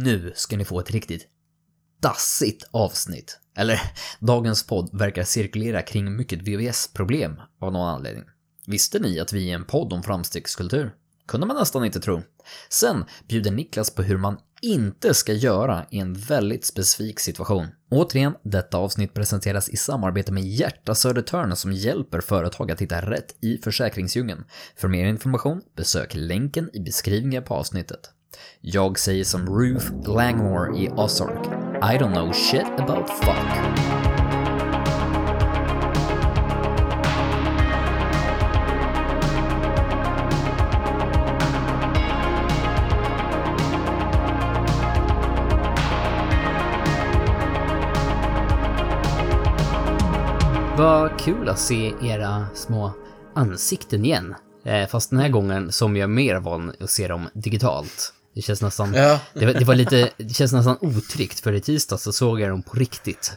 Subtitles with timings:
[0.00, 1.26] Nu ska ni få ett riktigt
[2.00, 3.38] dassigt avsnitt.
[3.56, 3.80] Eller,
[4.20, 8.24] dagens podd verkar cirkulera kring mycket VVS-problem av någon anledning.
[8.66, 10.94] Visste ni att vi är en podd om framstegskultur?
[11.26, 12.22] Kunde man nästan inte tro.
[12.68, 17.66] Sen bjuder Niklas på hur man inte ska göra i en väldigt specifik situation.
[17.90, 23.36] Återigen, detta avsnitt presenteras i samarbete med Hjärta Södertörn som hjälper företag att hitta rätt
[23.40, 24.44] i försäkringsdjungeln.
[24.76, 28.12] För mer information, besök länken i beskrivningen på avsnittet.
[28.60, 31.46] Jag säger som Ruth Langmore i Ozark.
[31.82, 33.88] I don't know shit about fuck.
[50.78, 52.92] Vad kul att se era små
[53.34, 54.34] ansikten igen.
[54.64, 58.14] Eh, fast den här gången som jag är mer van att se dem digitalt.
[58.38, 59.20] Det känns nästan, Ja.
[59.34, 62.50] det, var, det var lite, det känns nästan otryggt för i tisdag så såg jag
[62.50, 63.32] dem på riktigt.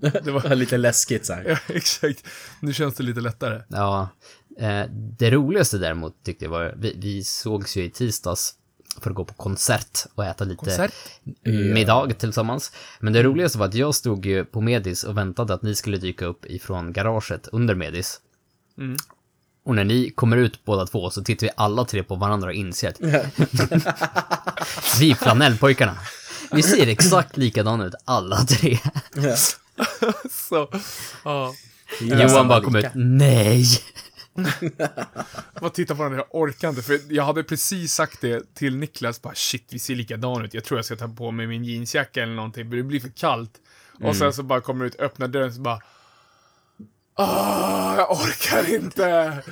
[0.00, 1.44] Det var lite läskigt så här.
[1.48, 2.24] Ja, exakt.
[2.60, 3.62] Nu känns det lite lättare.
[3.68, 4.08] Ja,
[4.58, 4.82] eh,
[5.18, 8.54] det roligaste däremot tyckte jag var, vi, vi sågs ju i tisdags
[9.00, 10.92] för att gå på konsert och äta lite Konsert?
[11.74, 12.72] middag tillsammans.
[13.00, 15.96] Men det roligaste var att jag stod ju på Medis och väntade att ni skulle
[15.96, 18.20] dyka upp ifrån garaget under Medis.
[18.78, 18.96] Mm.
[19.64, 22.54] Och när ni kommer ut båda två så tittar vi alla tre på varandra och
[22.54, 23.00] inser att
[25.00, 25.96] vi flanellpojkarna.
[26.52, 28.78] Vi ser exakt likadana ut alla tre.
[30.30, 30.68] Så,
[31.24, 31.54] ja.
[32.00, 33.64] Johan bara kom ut, nej.
[35.60, 36.82] Vad tittar på den, jag orkar inte.
[36.82, 40.54] För jag hade precis sagt det till Niklas, bara shit, vi ser likadana ut.
[40.54, 43.08] Jag tror jag ska ta på mig min jeansjacka eller någonting, för det blir för
[43.08, 43.52] kallt.
[44.02, 45.78] Och sen så bara kommer ut, öppnar dörren, så bara...
[47.14, 49.42] Ah, jag orkar inte!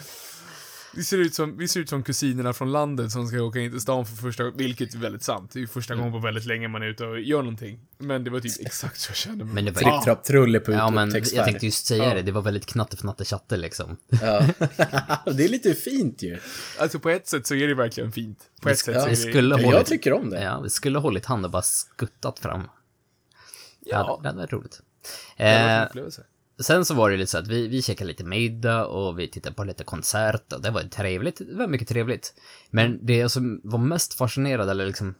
[0.94, 3.70] Vi ser, ut som, vi ser ut som kusinerna från landet som ska åka in
[3.70, 5.50] till stan för första gången, vilket är väldigt sant.
[5.52, 7.80] Det är ju första gången på väldigt länge man är ute och gör någonting.
[7.98, 9.54] Men det var typ exakt så jag kände mig.
[9.54, 12.14] Men det var Tripp, trapp, trulle på Ja, men jag tänkte just säga Ja.
[12.14, 12.22] det.
[12.22, 13.96] Det var väldigt knatte chatte liksom.
[14.22, 14.40] Ja.
[15.32, 16.38] det är lite fint ju.
[16.78, 18.38] Alltså på ett sätt så är det verkligen fint.
[18.62, 19.16] På ett sätt ja, så är det...
[19.16, 20.42] skulle Jag hållit, tycker om det.
[20.42, 22.60] ja, vi skulle hållit hand och bara skuttat fram.
[22.60, 22.68] Ja.
[23.90, 24.18] Ja.
[24.22, 24.80] Det hade varit roligt.
[25.36, 26.22] Det var en Eh, upplevelse.
[26.60, 29.54] Sen så var det lite så att vi, vi käkade lite middag och vi tittade
[29.54, 31.36] på lite konsert och det var trevligt.
[31.38, 32.34] Det var mycket trevligt.
[32.70, 35.14] Men det som var mest fascinerande, eller liksom,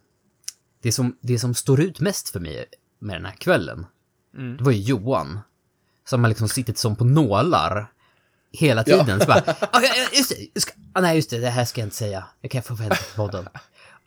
[0.81, 2.65] det som, det som står ut mest för mig
[2.99, 3.85] med den här kvällen,
[4.37, 4.57] Mm.
[4.57, 5.39] det var ju Johan.
[6.09, 7.91] Som har liksom suttit som på nålar
[8.51, 9.19] hela tiden.
[9.19, 11.65] Så bara, "Ah, ja, ja, just det, jag ska, ah, nej just det, det här
[11.65, 12.23] ska jag inte säga.
[12.41, 13.47] Jag kan förvänta till podden.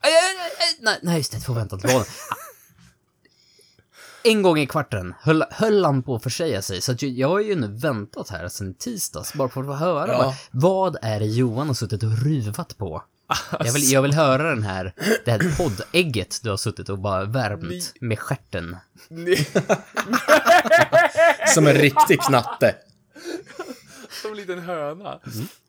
[0.01, 2.06] Ah, ja, ja, ja, nej, nej, just det, förvänta till podden.
[4.24, 7.40] En gång i kvarten höll, höll han på att försäga sig, så att jag, har
[7.40, 10.12] ju nu väntat här sedan tisdags, bara på att få höra.
[10.12, 10.18] Ja.
[10.18, 13.02] Bara, vad är det Johan har suttit och ruvat på?
[13.60, 17.24] Jag vill, jag vill höra den här, det här poddägget du har suttit och bara
[17.24, 18.76] värmt Ni- med stjärten.
[19.08, 19.36] Ni-
[21.54, 22.74] Som en riktig knatte.
[24.22, 25.18] Som en liten höna.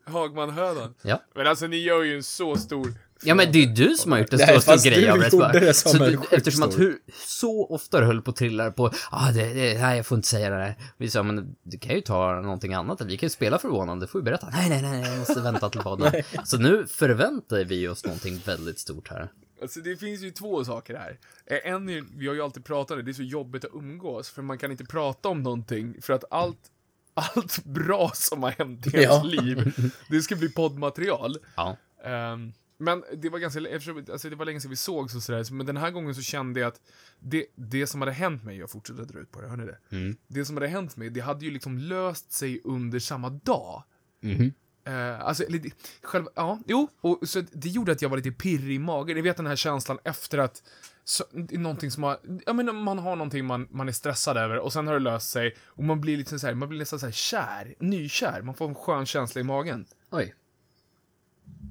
[0.06, 0.94] Hagmanhönan.
[1.02, 1.22] Ja.
[1.36, 2.94] Men alltså ni gör ju en så stor...
[3.24, 5.74] Ja men det är ju du som har gjort en stor, stor grej av det.
[5.74, 9.54] så du, eftersom att hur, så ofta du höll på att trilla på, ah, det,
[9.54, 10.76] det, nej jag får inte säga det där.
[10.98, 14.10] Vi sa, men du kan ju ta någonting annat, vi kan ju spela förvånande, du
[14.10, 14.50] får ju berätta.
[14.52, 16.24] Nej, nej, nej, jag måste vänta till podden.
[16.46, 19.32] så nu förväntar vi oss någonting väldigt stort här.
[19.62, 21.20] Alltså det finns ju två saker här.
[21.46, 24.30] Eh, En är, vi har ju alltid pratat om det, är så jobbigt att umgås,
[24.30, 26.60] för man kan inte prata om någonting, för att allt,
[27.14, 29.24] allt bra som har hänt i ens Ja.
[29.24, 29.74] liv,
[30.10, 31.38] det ska bli poddmaterial.
[31.56, 31.78] Ja.
[32.06, 35.54] Ehm, men det var ganska, eftersom, alltså det var länge sedan vi sågs och sådär,
[35.54, 36.82] men den här gången så kände jag att
[37.20, 39.78] det, det som hade hänt mig, jag fortsätter dra ut på det, hör ni det?
[39.90, 40.16] Mm.
[40.28, 43.84] Det som hade hänt mig, det hade ju liksom löst sig under samma dag.
[44.22, 44.54] Mhm.
[44.88, 45.62] Eh, alltså, eller,
[46.02, 49.16] själva, ja, jo, och så det gjorde att jag var lite pirrig i magen.
[49.16, 50.64] Ni vet den här känslan efter att
[51.04, 54.74] så, någonting som har, ja men man har någonting man, man är stressad över och
[54.74, 57.06] sen har det löst sig och man blir lite så här, man blir nästan så
[57.06, 59.86] här kär, nykär, man får en skön känsla i magen.
[60.10, 60.34] Oj.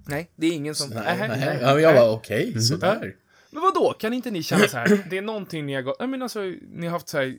[0.04, 0.90] Nej, det är ingen som...
[0.90, 1.28] Nej, nej.
[1.28, 2.00] nej, Ja, men jag nej.
[2.00, 3.16] bara okej, sådär.
[3.50, 3.92] Men vad då?
[3.92, 5.04] Kan inte ni känna så här?
[5.10, 5.96] Det är någonting ni har gått...
[5.98, 6.40] Jag menar alltså,
[6.72, 7.36] ni har haft så här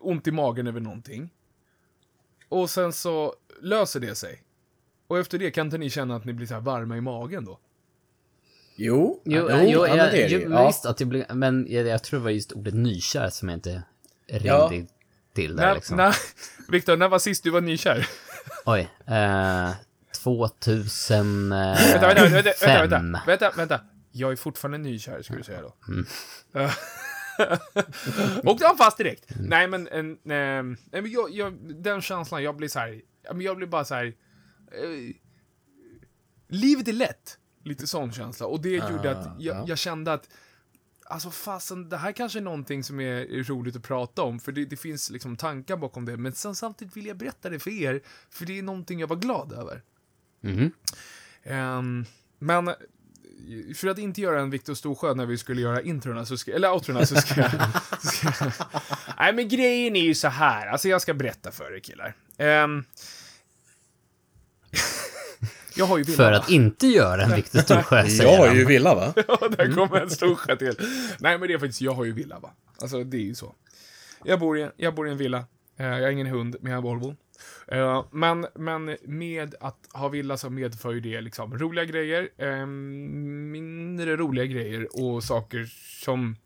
[0.00, 1.30] ont i magen över någonting.
[2.48, 4.42] Och sen så löser det sig.
[5.06, 7.44] Och efter det kan inte ni känna att ni blir så här varma i magen
[7.44, 7.58] då?
[8.76, 10.50] Jo, Jo, ja, jo, ja, det är det jo, ju.
[10.50, 10.66] Ja.
[10.66, 13.56] visst att jag blev, men jag, jag tror det var just ordet nykär som jag
[13.56, 13.82] inte
[14.26, 14.72] ringde Ja.
[15.34, 15.96] till där När, liksom.
[15.96, 16.16] när,
[16.68, 18.08] Viktor, när var sist du var nykär?
[18.64, 18.88] Oj.
[19.06, 19.70] Eh,
[20.26, 21.50] 2005.
[21.50, 23.80] Vänta, vänta, vänta, vänta, vänta.
[24.12, 25.74] Jag är fortfarande nykär, skulle du säga då.
[26.60, 26.72] Eh,
[28.44, 29.24] Åkte han fast direkt?
[29.40, 33.00] Nej, men, en, ehm, men jag, jag, den känslan, jag blir så här,
[33.38, 34.04] jag blir bara så här.
[34.06, 35.14] eh,
[36.48, 37.38] livet är lätt.
[37.64, 38.46] Lite sån känsla.
[38.46, 39.64] Och det gjorde att jag, ja.
[39.66, 40.28] jag kände att
[41.08, 44.64] alltså fasen, det här kanske är någonting som är roligt att prata om, för det,
[44.64, 48.00] det finns liksom tankar bakom det, men sen samtidigt vill jag berätta det för er,
[48.30, 49.82] för det är någonting jag var glad över.
[50.40, 50.70] Mhm.
[51.42, 52.04] Ehm,
[52.38, 52.70] men
[53.74, 56.72] för att inte göra en Viktor Storsjö när vi skulle göra introna, så ska, eller
[56.72, 57.50] outrona, så ska jag...
[58.02, 58.52] så ska jag
[59.18, 60.66] nej, men grejen är ju så här.
[60.66, 62.14] Alltså, jag ska berätta för er killar.
[62.38, 62.84] Ehm,
[65.76, 66.38] jag har ju villa, För va?
[66.38, 69.12] att inte göra en Viktor Storsjö, säger Jag har ju villa va?
[69.28, 70.74] Ja, där kommer en Storsjö till.
[71.18, 72.50] Nej, men det är faktiskt, jag har ju villa, va.
[72.80, 73.54] Alltså, det är ju så.
[74.24, 75.44] Jag bor i, en- jag bor i en villa.
[75.78, 77.16] Eh, jag har ingen hund, men jag har Volvo.
[77.68, 82.66] Eh, men, men med att ha villa så medför ju det liksom roliga grejer, eh,
[82.66, 85.64] mindre roliga grejer och saker
[86.02, 86.36] som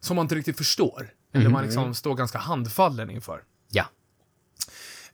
[0.00, 1.10] som man inte riktigt förstår.
[1.32, 3.44] Eller man liksom står ganska handfallen inför.
[3.68, 3.84] Ja.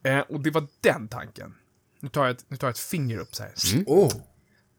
[0.02, 1.54] Eh, och det var den tanken.
[2.00, 3.52] Nu tar jag ett, nu tar jag ett finger upp så här.
[3.86, 4.12] Oh.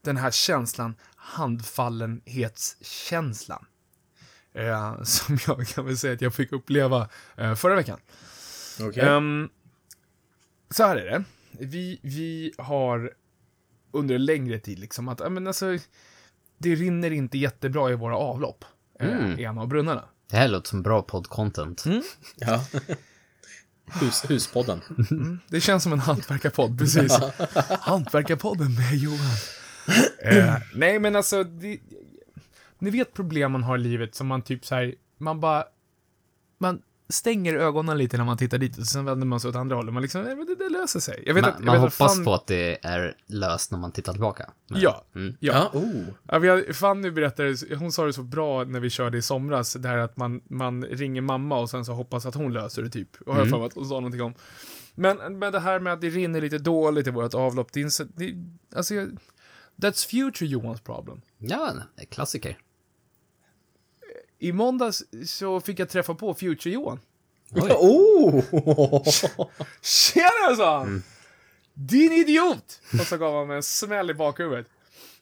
[0.02, 3.66] Den här känslan, handfallenhetskänslan.
[4.54, 8.00] Eh, som jag kan väl säga att jag fick uppleva eh, förra veckan.
[8.82, 9.04] Okej.
[9.04, 9.50] Ehm,
[10.70, 11.24] så här är det.
[11.60, 13.12] Vi, vi har
[13.92, 15.78] under en längre tid liksom att, men alltså,
[16.58, 18.66] det rinner inte jättebra i våra avlopp.
[19.00, 19.40] eh, Mm.
[19.40, 20.04] I en av brunnarna.
[20.30, 22.04] Det här låter som bra podd-content.
[22.36, 22.66] Ja.
[24.02, 24.82] Hus, huspodden.
[25.48, 27.20] Det känns som en hantverkarpodd, precis.
[27.80, 29.36] Hantverkarpodden med Johan.
[30.20, 31.80] Eh, nej, men alltså, det,
[32.84, 35.64] ni vet problem man har i livet som man typ så här, man bara,
[36.58, 39.76] man stänger ögonen lite när man tittar dit och sen vänder man sig åt andra
[39.76, 39.94] hållet.
[39.94, 41.24] Man liksom, nej, men det, det löser sig.
[41.26, 43.78] Jag vet Man, att, jag man vet hoppas fan, på att det är löst när
[43.80, 44.50] man tittar tillbaka.
[44.70, 45.36] Men- Ja, Mm.
[45.40, 45.70] ja.
[45.74, 46.04] Ja, oh.
[46.24, 49.74] Ja, vi har, Fanny berättade, hon sa det så bra när vi körde i somras,
[49.74, 52.90] det här att man, man ringer mamma och sen så hoppas att hon löser det
[52.90, 53.22] typ.
[53.22, 54.34] Och jag har för mig att hon sa någonting om.
[54.96, 58.06] Men, men det här med att det rinner lite dåligt i vårt avlopp, det är,
[58.18, 58.36] det,
[58.78, 59.18] alltså, jag-
[59.76, 61.22] that's future Johans problem.
[61.38, 62.58] Ja, det är klassiker.
[64.44, 67.00] I måndags så fick jag träffa på future Johan.
[67.56, 68.44] oh.
[69.82, 71.04] Tjena, sa han!
[71.74, 72.82] Din idiot!
[72.94, 74.68] Och så gav han mig en smäll i bakhuvudet.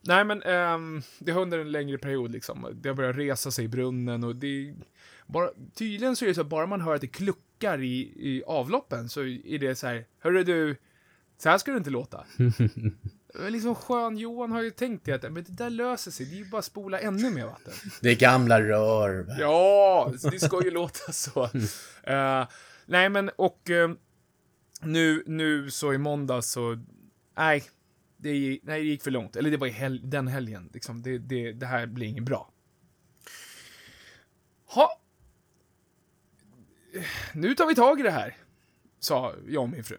[0.02, 2.68] Nej, men ehm, det har under en längre period liksom.
[2.82, 4.74] Det har börjat resa sig i brunnen och det...
[5.26, 8.44] Bara, tydligen så är det så att bara man hör att det kluckar i, i
[8.48, 10.76] avloppen så är det så här, hörru du,
[11.38, 12.26] så här ska det inte låta.
[13.33, 16.38] Liksom skön Johan har ju tänkt det att men det där löser sig, det är
[16.38, 17.74] ju bara att spola ännu mer vatten.
[18.01, 19.24] Det är gamla rör.
[19.24, 19.36] va?
[19.39, 21.44] Ja, det ska ju låta så.
[22.04, 22.48] Eh,
[22.86, 23.92] nej, men och eh,
[24.81, 26.83] nu, nu så i måndag så,
[27.38, 27.63] nej,
[28.18, 29.36] det, nej, det gick för långt.
[29.36, 31.01] Eller det var i hel, den helgen, liksom.
[31.01, 32.51] Det, det, det här blir inget bra.
[34.66, 35.01] Ha.
[37.34, 38.38] Nu tar vi tag i det här,
[39.00, 39.98] sa jag och min fru.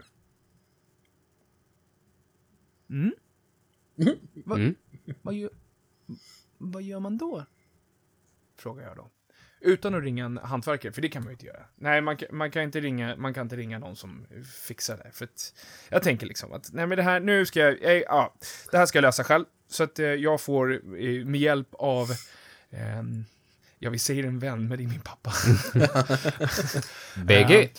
[2.91, 3.13] Mm?
[4.45, 4.75] Va, Mm.
[5.23, 5.51] Vad, gör,
[6.59, 7.45] vad gör man då?
[8.57, 9.11] Frågar jag då.
[9.61, 11.65] Utan att ringa en hantverkare, för det kan man ju inte göra.
[11.77, 14.27] Nej, man, kan- man, kan, inte ringa, man kan inte ringa någon som
[14.67, 15.11] fixar det.
[15.13, 15.55] För att
[15.89, 18.35] jag tänker liksom att, nej men det här, nu ska jag, eh, ja,
[18.71, 19.45] det här ska jag lösa själv.
[19.69, 22.09] Så att eh, jag får eh, med hjälp av,
[22.71, 23.25] ehm,
[23.79, 25.33] ja vi säger en vän, men det är min pappa.
[27.25, 27.71] BG.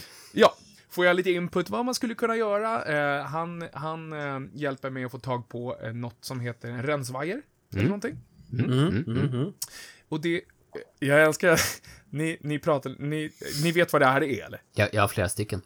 [0.93, 2.83] Får jag lite input vad man skulle kunna göra.
[2.83, 6.83] Eh, han han eh, hjälper mig att få tag på eh, något som heter en
[6.83, 7.41] rensvajer.
[7.73, 8.17] Eller någonting.
[8.51, 9.53] Mm, mhm.
[10.09, 10.41] Och det,
[10.99, 11.61] jag älskar
[12.09, 13.31] ni, ni pratar, ni,
[13.63, 14.61] ni vet vad det här är eller?
[14.75, 15.61] Jag, jag har flera stycken.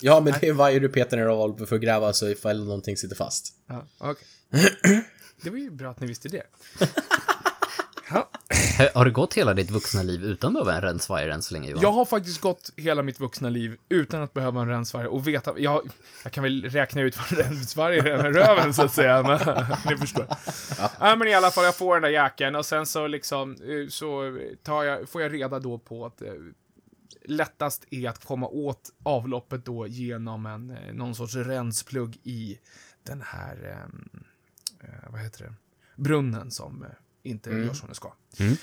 [0.00, 2.96] Ja, men det är varje du petar ner av för att gräva så ifall någonting
[2.96, 3.54] sitter fast.
[3.66, 4.26] Ja, okej.
[5.42, 6.42] Det var ju bra att ni visste det.
[8.14, 8.28] Ja,
[8.94, 11.70] Har- du gått hela ditt vuxna liv utan att behöva en rensvajare än så länge,
[11.70, 11.82] Johan?
[11.82, 15.58] jag har faktiskt gått hela mitt vuxna liv utan att behöva en rensvarg och veta,
[15.58, 15.90] jag,
[16.24, 19.66] jag kan väl räkna ut vad en rensvarg är med röven så att säga, men
[19.90, 20.26] ni förstår.
[21.00, 21.16] Ja.
[21.16, 24.38] men i alla fall, jag får den där jäkeln och sen så liksom, eh, så
[24.62, 26.28] tar jag, får jag reda då på att eh,
[27.24, 32.58] lättast är att komma åt avloppet då genom en, eh, någon sorts rensplugg i
[33.06, 34.24] den här, ehm,
[34.80, 35.54] eh, vad heter det,
[36.02, 36.84] brunnen som
[37.22, 38.12] inte gör som det ska.
[38.38, 38.56] Mm.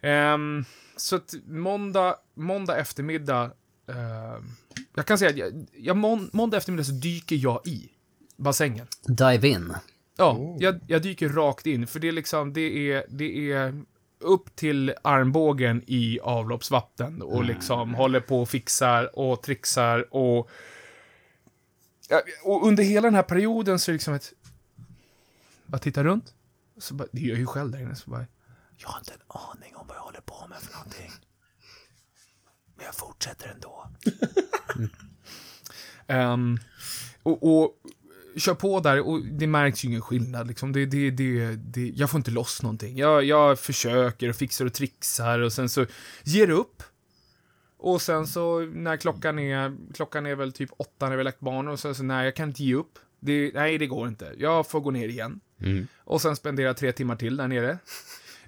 [0.00, 0.64] Ehm,
[0.96, 3.50] så att måndag, måndag eftermiddag,
[3.88, 4.50] ehm,
[4.94, 7.90] jag kan säga att jag, jag, mån, måndag eftermiddag så dyker jag i
[8.36, 8.86] bassängen.
[9.06, 9.74] Dive in.
[10.16, 13.82] Ja, jag, jag dyker rakt in, för det är liksom, det är, det är
[14.18, 20.50] upp till armbågen i avloppsvatten och liksom håller på och fixar och trixar och...
[22.44, 24.32] Och under hela den här perioden så är det liksom ett...
[25.66, 26.34] Bara titta runt.
[26.78, 28.26] Så bara, det gör jag ju själv där inne, så bara...
[28.76, 31.10] Jag har inte en aning om vad jag håller på med för någonting.
[32.76, 33.90] Men jag fortsätter ändå.
[36.08, 36.58] Ehm,
[37.22, 37.76] och, och
[38.36, 40.72] kör på där och det märks ju ingen skillnad liksom.
[40.72, 42.96] Det, det, det, det, jag får inte loss någonting.
[42.96, 45.86] Jag, jag försöker och fixar och trixar och sen så
[46.24, 46.82] ger upp.
[47.78, 51.40] Och sen så när klockan är, klockan är väl typ åtta när vi har lagt
[51.40, 52.98] barn och så, så nej, jag kan inte ge upp.
[53.20, 54.34] Det, nej, det går inte.
[54.38, 55.40] Jag får gå ner igen.
[55.60, 55.86] Mm.
[55.96, 57.78] Och sen spendera tre timmar till där nere.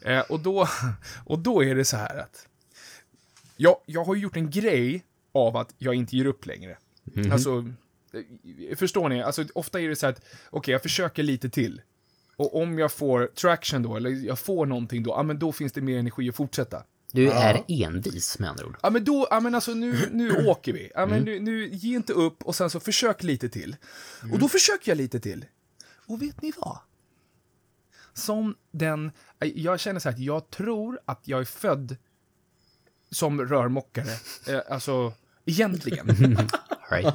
[0.03, 0.69] Eh, och, då,
[1.25, 2.49] och då är det så här att
[3.57, 6.77] jag, jag har ju gjort en grej av att jag inte ger upp längre.
[7.33, 7.69] Alltså,
[8.71, 9.23] eh, förstår ni?
[9.23, 11.81] Alltså, ofta är det så här att, okej, jag försöker lite till.
[12.37, 15.73] Och om jag får traction då, eller jag får någonting då, ja men då finns
[15.73, 16.83] det mer energi att fortsätta.
[17.13, 18.77] Du är envis med andra ord.
[18.83, 20.91] Ja men då, ja men alltså nu, nu åker vi.
[20.95, 23.77] Ja men nu, nu, ge inte upp och sen så försök lite till.
[24.33, 25.45] Och då försöker jag lite till.
[26.07, 26.79] Och vet ni vad?
[28.19, 31.97] Som den, jag känner så här att jag tror att jag är född
[33.11, 34.13] som rörmokare.
[34.49, 35.13] Eh, alltså,
[35.45, 36.39] egentligen.
[36.91, 37.15] Right.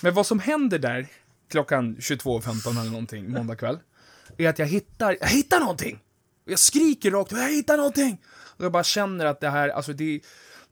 [0.00, 1.06] Men vad som händer där,
[1.50, 3.78] klockan 22.15 eller någonting, måndag kväll,
[4.36, 5.98] är att jag hittar, jag hittar någonting!
[6.44, 8.20] Jag skriker rakt ut, jag hittar någonting!
[8.56, 10.20] Och jag bara känner att det här, alltså det,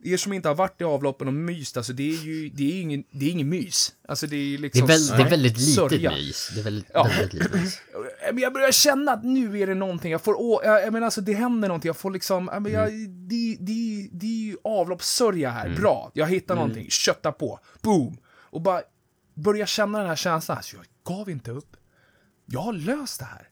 [0.05, 2.81] er som inte har varit i avloppen och myst, alltså det är ju, det är
[2.83, 3.95] ingen, det är ingen mys.
[4.09, 4.83] Alltså det är Det liksom...
[4.83, 6.51] är, väl, det är väldigt litet mys.
[6.55, 7.03] Det är väldigt, Ja.
[7.19, 7.79] väldigt litet mys.
[8.33, 11.05] Men jag börjar känna att nu är det någonting, jag får, å, jag, jag menar
[11.05, 14.57] alltså det händer någonting, jag får liksom, jag, men jag, det, det, det är ju
[14.65, 18.17] avloppssörja här, bra, jag hittar någonting, kötta på, boom!
[18.27, 18.83] Och bara
[19.35, 20.85] börja känna den här känslan, alltså jag
[21.17, 21.77] gav inte upp.
[22.47, 23.49] Jag har löst det här.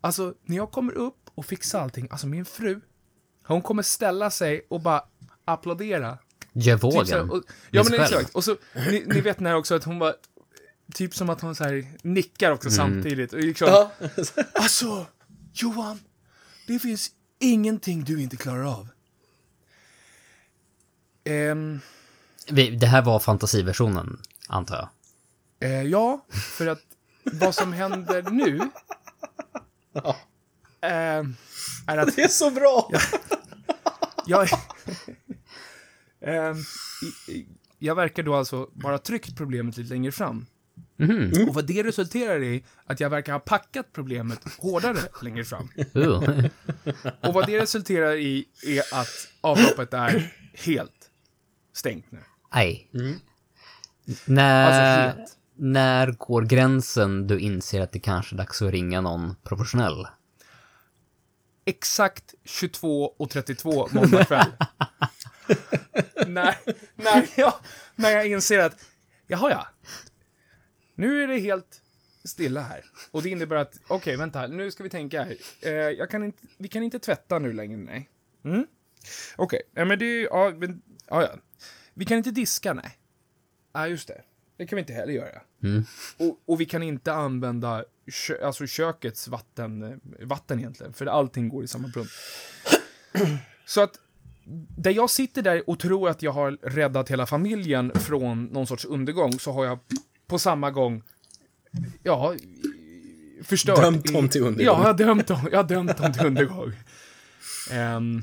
[0.00, 2.80] Alltså, när jag kommer upp och fixar allting, alltså min fru,
[3.46, 5.04] hon kommer ställa sig och bara
[5.46, 6.18] applådera.
[6.52, 7.30] Gör Typ här, vågen.
[7.30, 8.34] och, ja men exakt.
[8.34, 10.14] Och så, ni, ni vet när också att hon bara,
[10.94, 13.32] typ som att hon så här nickar också samtidigt.
[13.32, 13.90] Och liksom, Ja.
[14.54, 15.06] Alltså,
[15.52, 16.00] Johan,
[16.66, 18.88] det finns ingenting du inte klarar av.
[22.50, 25.70] Vi, det här var fantasiversionen, antar jag.
[25.70, 26.82] eh, ja, för att
[27.24, 28.60] vad som händer nu
[30.80, 31.36] ehm,
[31.86, 32.90] är att Det är så bra!
[34.26, 34.46] jag...
[34.46, 34.50] I-
[37.78, 40.46] jag verkar då alltså bara tryckt problemet lite längre fram.
[41.48, 45.68] Och vad det resulterar i, att jag verkar ha packat problemet hårdare längre fram.
[45.96, 46.44] Uh.
[47.20, 51.10] Och vad det resulterar i är att avloppet är helt
[51.72, 52.18] stängt nu.
[52.54, 52.90] Nej.
[52.94, 53.14] Mm.
[54.24, 59.36] När, Alltså när går gränsen du inser att det kanske är dags att ringa någon
[59.42, 60.06] professionell?
[61.64, 64.46] Exakt 22.32 måndag kväll.
[66.26, 66.56] när,
[66.96, 67.54] när, jag,
[67.94, 68.84] när jag inser att,
[69.26, 69.66] jaha ja,
[70.94, 71.82] nu är det helt
[72.24, 72.84] stilla här.
[73.10, 75.36] Och det innebär att, okej, vänta här, nu ska vi tänka här.
[75.60, 78.10] Eh, jag kan inte, vi kan inte tvätta nu längre, nej.
[78.44, 78.66] Mm?
[79.36, 81.38] Okej, ja men det, ja, men, ja, ja.
[81.94, 82.98] Vi kan inte diska, nej.
[83.72, 84.22] Ja, just det.
[84.56, 85.42] Det kan vi inte heller göra.
[86.16, 91.64] Och, och vi kan inte använda kö, alltså kökets vatten, vatten egentligen, för allting går
[91.64, 92.08] i samma brunn.
[93.66, 94.00] Så att,
[94.76, 98.84] där jag sitter där och tror att jag har räddat hela familjen från någon sorts
[98.84, 99.78] undergång, så har jag
[100.26, 101.02] på samma gång,
[102.02, 102.34] ja,
[103.42, 103.80] förstört.
[103.80, 104.66] Dömt dem till undergång.
[104.66, 106.72] Ja, jag har dömt dem, jag har dömt dem till undergång.
[107.70, 108.22] Ehm,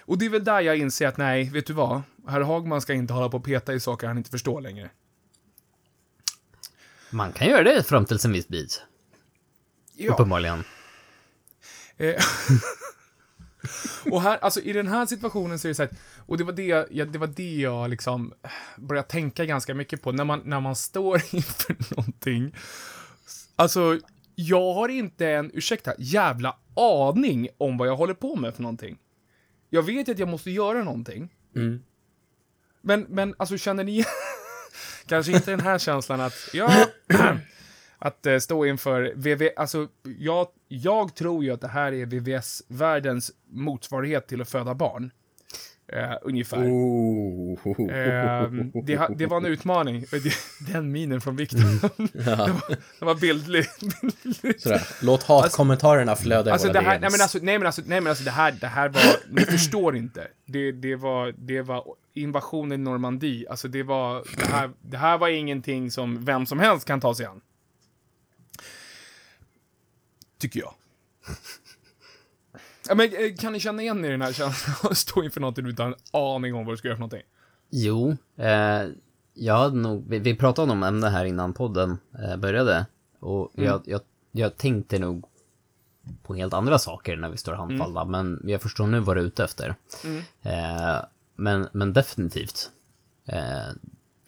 [0.00, 2.02] och det är väl där jag inser att nej, vet du vad?
[2.28, 4.90] Herr Hagman ska inte hålla på och peta i saker han inte förstår längre.
[7.10, 8.82] Man kan göra det fram till en viss bit.
[9.96, 10.12] Ja.
[10.12, 10.64] Uppenbarligen.
[11.96, 12.14] Eh,
[14.10, 16.52] och här, alltså i den här situationen så är det så här, och det var
[16.52, 18.32] det, jag, det var det jag liksom
[18.76, 22.54] började tänka ganska mycket på, när man, när man står inför någonting.
[23.56, 23.98] Alltså,
[24.34, 28.98] jag har inte en, ursäkta, jävla aning om vad jag håller på med för någonting.
[29.70, 31.34] Jag vet att jag måste göra någonting.
[31.56, 31.82] Mm.
[32.80, 34.04] Men, men alltså känner ni
[35.06, 36.86] kanske inte den här känslan att, ja,
[37.98, 39.88] att eh, stå inför VV, alltså
[40.18, 45.10] jag, jag tror ju att det här är VVS-världens motsvarighet till att föda barn.
[45.92, 46.58] Eh, ungefär.
[46.58, 47.58] Oh.
[47.90, 50.04] Ehm, det, det var en utmaning.
[50.72, 51.58] Den minen från Viktor.
[52.24, 53.64] den, var, den var bildlig.
[54.58, 54.82] Sådär.
[55.02, 58.00] Låt hatkommentarerna flöda i Alltså våra det här, nej men alltså, nej men alltså, nej
[58.00, 60.28] men alltså det här, det här var, ni förstår inte.
[60.46, 61.84] Det, det var, det var
[62.14, 63.46] invasionen i Normandie.
[63.50, 67.14] Alltså det var, det här, det här var ingenting som vem som helst kan ta
[67.14, 67.40] sig an.
[70.38, 70.74] Tycker jag.
[72.88, 74.76] Ja, men eh, kan ni känna igen er i den här känslan?
[74.90, 77.22] Att stå inför någonting utan aning om vad du ska göra för någonting.
[77.70, 78.82] Jo, eh,
[79.34, 82.86] jag hade nog, vi, vi pratade om ämne här innan podden eh, började.
[83.20, 84.00] Och jag, jag,
[84.32, 85.24] jag tänkte nog
[86.22, 89.24] på helt andra saker när vi står handfallna, men jag förstår nu vad du är
[89.24, 89.74] ute efter.
[90.42, 91.04] Eh,
[91.36, 92.70] men, men definitivt.
[93.26, 93.74] Eh,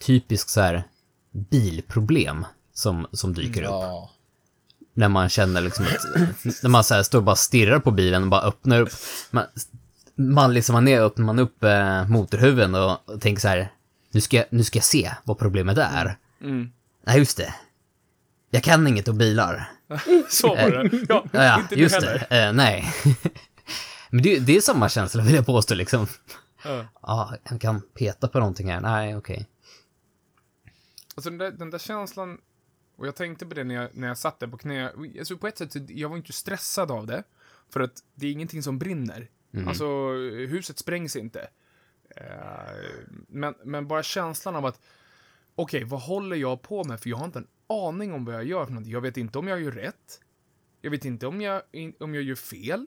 [0.01, 0.83] typisk så här
[1.31, 3.71] bilproblem som, som dyker upp.
[4.99, 8.23] När man känner liksom att, när man så här står och bara stirrar på bilen
[8.23, 8.93] och bara öppnar upp,
[9.31, 9.45] man,
[10.15, 13.73] man liksom man är, öppnar man upp eh, motorhuven och, och tänker så här,
[14.11, 16.17] nu ska, jag, nu ska jag se vad problemet är.
[16.41, 16.71] Mm.
[17.07, 17.55] Nej, just det.
[18.51, 19.71] Jag kan inget om bilar.
[20.29, 21.05] Så var det.
[21.09, 22.27] Ja, Ja, ja inte just det.
[22.31, 22.93] Eh, nej.
[24.11, 26.07] Men det, det är samma känsla vill jag påstå liksom.
[26.65, 26.85] Ja.
[27.03, 28.81] Ja, jag kan peta på någonting här.
[28.81, 29.47] Nej, okej.
[31.15, 32.39] Alltså den där, den där känslan,
[32.99, 34.93] och jag tänkte på det när jag, när jag satt där på knä.
[35.19, 37.23] Alltså på ett sätt, jag var inte stressad av det.
[37.71, 39.31] För att det är ingenting som brinner.
[39.67, 40.13] Alltså,
[40.49, 41.49] huset sprängs inte.
[42.17, 42.25] Eh,
[43.29, 44.81] men, men bara känslan av att,
[45.55, 47.01] okej, vad håller jag på med?
[47.01, 48.93] För jag har inte en aning om vad jag gör för någonting.
[48.93, 50.21] Jag vet inte om jag gör rätt.
[50.81, 51.63] Jag vet inte om jag,
[52.01, 52.87] om jag gör fel.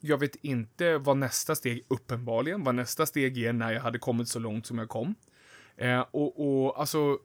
[0.00, 4.28] Jag vet inte vad nästa steg, uppenbarligen, vad nästa steg är när jag hade kommit
[4.28, 5.14] så långt som jag kom.
[5.76, 7.18] Eh, och, och alltså...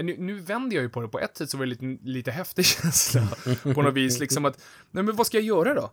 [0.00, 1.08] Eh, Nu, nu vänder jag ju på det.
[1.08, 3.28] På ett sätt så var det lite, lite häftig känsla.
[3.74, 4.18] På något vis.
[4.18, 5.92] Liksom att, nej men vad ska jag göra då?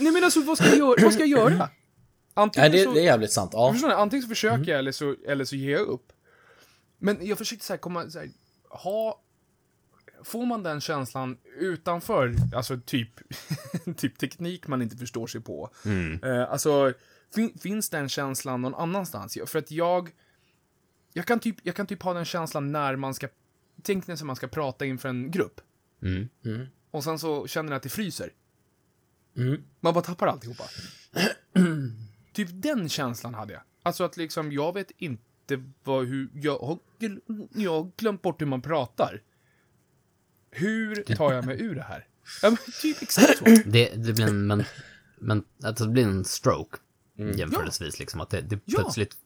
[0.00, 1.02] Nej men alltså, vad ska jag göra?
[1.02, 1.56] Vad ska jag göra?
[1.56, 1.68] Nej,
[2.34, 2.92] Antingen det, så...
[2.92, 3.50] det är jävligt sant.
[3.54, 3.72] Ja.
[3.72, 3.94] Förstår ni?
[3.94, 6.12] Antingen så försöker jag eller så, eller så ger jag upp.
[6.98, 8.30] Men jag försökte så här komma, så här,
[8.70, 9.18] ha...
[10.24, 13.08] Får man den känslan utanför, alltså typ,
[13.96, 15.70] typ teknik man inte förstår sig på.
[16.22, 16.92] Eh, alltså,
[17.34, 19.38] fin, finns den känslan någon annanstans?
[19.46, 20.10] För att jag,
[21.12, 23.28] jag kan typ, jag kan typ ha den känslan när man ska,
[23.82, 25.60] tänk när man ska prata inför en grupp.
[26.02, 26.66] Mm.
[26.90, 28.32] Och sen så känner jag att det fryser.
[29.36, 29.62] Mm.
[29.80, 30.64] Man bara tappar alltihopa.
[32.32, 33.62] typ den känslan hade jag.
[33.82, 36.78] Alltså att liksom, jag vet inte vad, hur, jag har,
[37.54, 39.22] jag har glömt bort hur man pratar.
[40.50, 42.06] Hur tar jag mig ur det här?
[42.42, 43.44] Ja, men typ exakt så.
[43.44, 44.64] Det, det blir en, men,
[45.18, 46.78] men, alltså det blir en stroke
[47.16, 47.98] jämförelsevis.
[47.98, 48.78] Liksom, att det, det Ja.
[48.80, 49.16] plötsligt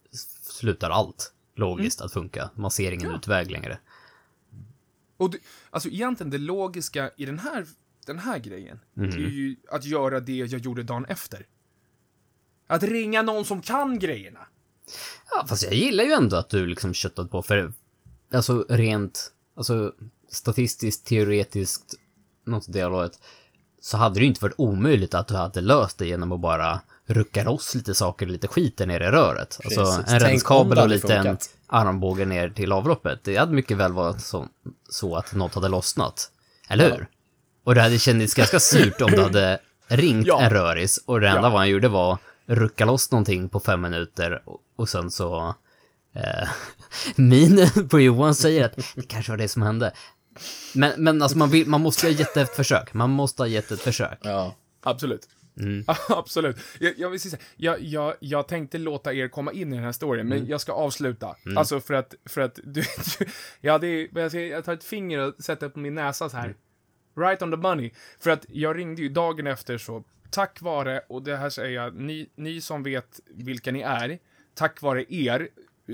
[0.42, 2.50] slutar allt logiskt att funka.
[2.54, 3.78] Man ser ingen utväg längre.
[5.16, 5.38] Och det,
[5.70, 7.66] alltså egentligen det logiska i den här,
[8.06, 11.46] den här grejen är ju att göra det jag gjorde dagen efter.
[12.66, 14.40] Att ringa någon som kan grejerna.
[15.30, 17.72] Ja, fast jag gillar ju ändå att du liksom köttat på, för
[18.32, 19.94] alltså rent, alltså
[20.28, 21.94] statistiskt, teoretiskt,
[22.44, 23.20] något åt det hållet,
[23.80, 26.80] så hade det ju inte varit omöjligt att du hade löst det genom att bara
[27.06, 29.60] rucka loss lite saker, lite skit där nere i röret.
[29.64, 29.98] Alltså Precis.
[29.98, 33.24] en Tänk om räddningskabel och lite en armbåge ner till avloppet.
[33.24, 34.48] Det hade mycket väl varit så,
[34.88, 36.30] så att något hade lossnat.
[36.68, 37.06] Eller hur?
[37.64, 40.40] Och det hade känts ganska surt om du hade ringt Ja.
[40.40, 41.50] en röris och det enda Ja.
[41.50, 45.54] vad han gjorde var rucka loss någonting på fem minuter och, och sen så...
[46.14, 46.48] Eh,
[47.16, 49.92] min på Johan säger att det kanske var det som hände.
[50.74, 52.94] Men, men alltså man, vill, man måste ha gett ett försök.
[52.94, 54.18] Man måste ha gett ett försök.
[54.22, 54.54] Ja.
[54.82, 55.28] Absolut.
[56.08, 56.56] Absolut.
[56.80, 59.92] Jag, jag, vill säga jag, jag, jag tänkte låta er komma in i den här
[59.92, 61.36] storyn, men jag ska avsluta.
[61.56, 62.80] Alltså för att, för att du,
[63.18, 63.26] du
[63.60, 66.36] ja, det är, jag, ska, jag tar ett finger och sätter på min näsa så
[66.36, 66.54] här.
[67.16, 67.90] Right on the money.
[68.20, 71.94] För att jag ringde ju dagen efter så, tack vare, och det här säger jag,
[71.94, 74.18] ni, ni som vet vilka ni är,
[74.54, 75.48] tack vare er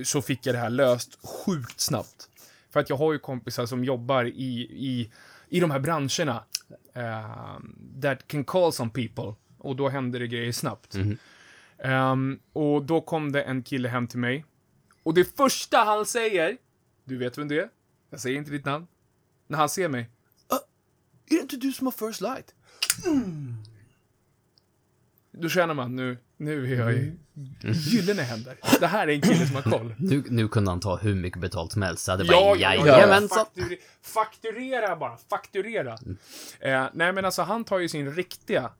[0.04, 2.28] så fick jag det här löst sjukt snabbt.
[2.70, 5.12] För att jag har ju kompisar som jobbar i, i,
[5.48, 6.44] i de här branscherna.
[6.94, 9.34] ehm, that can call some people.
[9.62, 10.94] Och då händer det grejer snabbt.
[11.78, 14.44] Ehm, och då kom det en kille hem till mig.
[15.02, 16.56] Och det första han säger,
[17.04, 17.68] du vet vem det är?
[18.10, 18.86] Jag säger inte ditt namn.
[19.46, 20.10] När han ser mig.
[20.48, 20.54] "Ah,
[21.30, 22.54] är det inte du som har first light?
[23.06, 23.54] Mm.
[25.32, 27.12] Då känner man nu, nu är jag i
[27.72, 28.56] gyllene händer.
[28.80, 29.94] Det här är en kille som har koll.
[29.98, 32.04] Nu, nu kunde han ta hur mycket betalt som helst.
[32.04, 33.28] Så det Ja, ja, ja,
[34.02, 35.98] fakturera bara, fakturera.
[36.60, 38.70] Eh, nej, men alltså han tar ju sin riktiga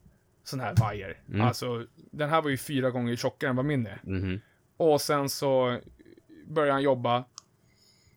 [0.45, 1.21] sån här vajer.
[1.41, 4.01] Alltså, den här var ju fyra gånger tjockare än vad min är.
[4.05, 4.41] Mhm.
[4.77, 5.79] Och sen så
[6.47, 7.25] börjar han jobba.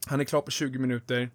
[0.07, 1.29] Han är klar på 20 minuter.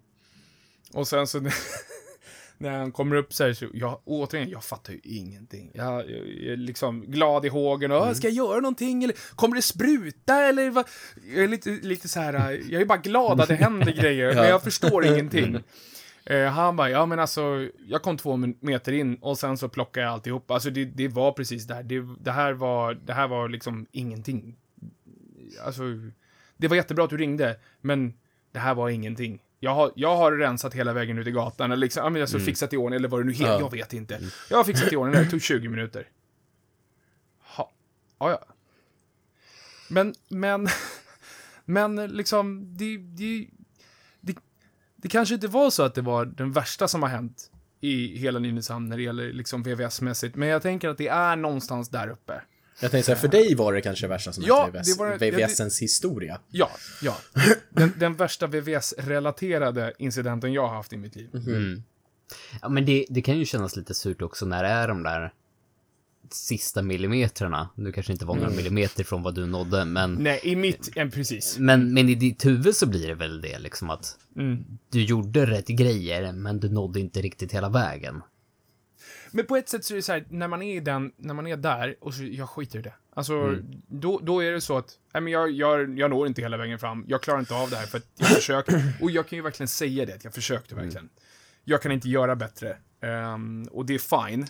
[0.93, 1.39] Och sen så
[2.57, 5.71] när han kommer upp så här, så jag, återigen, jag fattar ju ingenting.
[5.73, 9.15] Jag, jag, jag är liksom glad i hågen och "Åh, ska jag göra någonting eller
[9.35, 10.87] kommer det spruta eller vad?
[11.35, 14.47] Jag är lite, lite så här, jag är bara glad att det händer grejer, men
[14.47, 15.59] jag förstår ingenting.
[16.25, 20.05] Eh, han bara, ja men alltså, jag kom två meter in och sen så plockade
[20.05, 20.51] jag alltihop.
[20.51, 21.83] Alltså det, det var precis det här.
[21.83, 24.57] Det, det här var, det här var liksom ingenting.
[25.65, 25.83] Alltså,
[26.57, 28.13] det var jättebra att du ringde, men
[28.51, 29.39] det här var ingenting.
[29.59, 32.77] Jag har, jag har rensat hela vägen ut i gatan, eller liksom, alltså fixat i
[32.77, 33.59] ordning, eller vad det nu heter, Ja.
[33.59, 34.19] jag vet inte.
[34.49, 36.07] Jag har fixat i ordning, det tog 20 minuter.
[37.39, 37.71] Ha.
[38.19, 38.45] Ja, ja.
[39.89, 40.67] Men, men,
[41.65, 43.47] men liksom, det, det,
[45.01, 48.39] det kanske inte var så att det var den värsta som har hänt i hela
[48.39, 52.41] Nynäshamn när det gäller liksom VVS-mässigt, men jag tänker att det är någonstans där uppe.
[52.81, 54.97] Jag tänkte säga, för dig var det kanske det värsta som Ja, hänt i VVS,
[54.97, 56.39] det var- VVSens historia.
[56.49, 56.69] Ja,
[57.01, 57.17] ja.
[57.69, 61.29] Den, den värsta VVS-relaterade incidenten jag har haft i mitt liv.
[62.61, 65.33] Ja, men det, det kan ju kännas lite surt också när det är de där
[66.33, 67.69] sista millimetrarna.
[67.75, 70.89] Nu kanske inte var några millimeter från vad du nådde, men, Nej, i mitt...
[70.95, 71.57] Ja, precis.
[71.59, 74.63] men, men i ditt huvud så blir det väl det liksom att Mm.
[74.89, 78.21] du gjorde rätt grejer, men du nådde inte riktigt hela vägen.
[79.31, 81.47] Men på ett sätt så är det så här, när man är den, när man
[81.47, 82.93] är där och så, jag skiter i det.
[83.13, 86.57] Alltså, då, då är det så att, nej men jag, jag, jag når inte hela
[86.57, 87.05] vägen fram.
[87.07, 88.93] Jag klarar inte av det här för att jag försökte.
[89.01, 91.09] Och jag kan ju verkligen säga det, att jag försökte verkligen.
[91.63, 92.77] Jag kan inte göra bättre.
[93.01, 94.45] Ehm, och det är fine.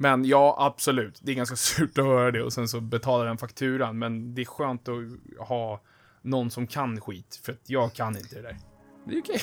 [0.00, 1.18] Men ja, absolut.
[1.22, 3.98] Det är ganska surt att höra det och sen så betala den fakturan.
[3.98, 5.80] Men det är skönt att ha
[6.22, 8.58] någon som kan skit, för att jag kan inte det där.
[9.06, 9.40] Det är okej.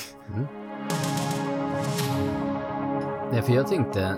[3.32, 4.14] Nej, för jag tänkte,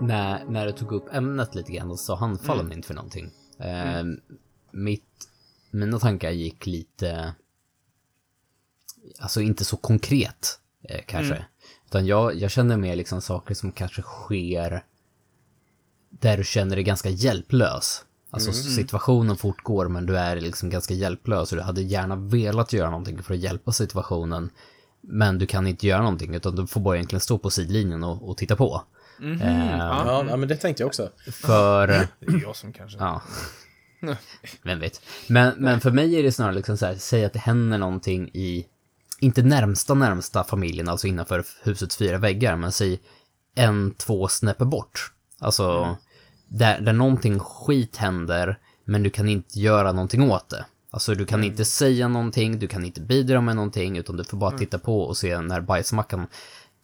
[0.00, 3.30] när, när du tog upp ämnet lite grann, så handfaller mig inte för någonting.
[3.58, 4.04] Eh,
[4.70, 5.28] mitt,
[5.70, 7.34] mina tankar gick lite,
[9.18, 11.44] alltså inte så konkret eh, kanske.
[11.86, 14.84] Utan jag, jag känner mer liksom saker som kanske sker
[16.20, 18.04] där du känner dig ganska hjälplös.
[18.30, 22.90] Alltså situationen fortgår men du är liksom ganska hjälplös och du hade gärna velat göra
[22.90, 24.50] någonting för att hjälpa situationen.
[25.00, 28.28] Men du kan inte göra någonting utan du får bara egentligen stå på sidlinjen och,
[28.28, 28.82] och titta på.
[29.22, 31.10] Eh, Ja, ja, men det tänkte jag också.
[31.32, 31.86] för...
[31.86, 32.98] Det är jag som kanske...
[32.98, 33.22] Ja.
[34.62, 35.00] Vem vet.
[35.26, 38.30] Men, men för mig är det snarare liksom så här, säg att det händer någonting
[38.32, 38.66] i,
[39.20, 43.00] inte närmsta närmsta familjen, alltså innanför husets fyra väggar, men säg
[43.54, 45.12] en, två snäppar bort.
[45.40, 45.96] Alltså,
[46.48, 50.64] där, där någonting skit händer, men du kan inte göra någonting åt det.
[50.90, 54.36] Alltså du kan inte säga någonting, du kan inte bidra med någonting, utan du får
[54.36, 56.26] bara titta på och se när bajsmackan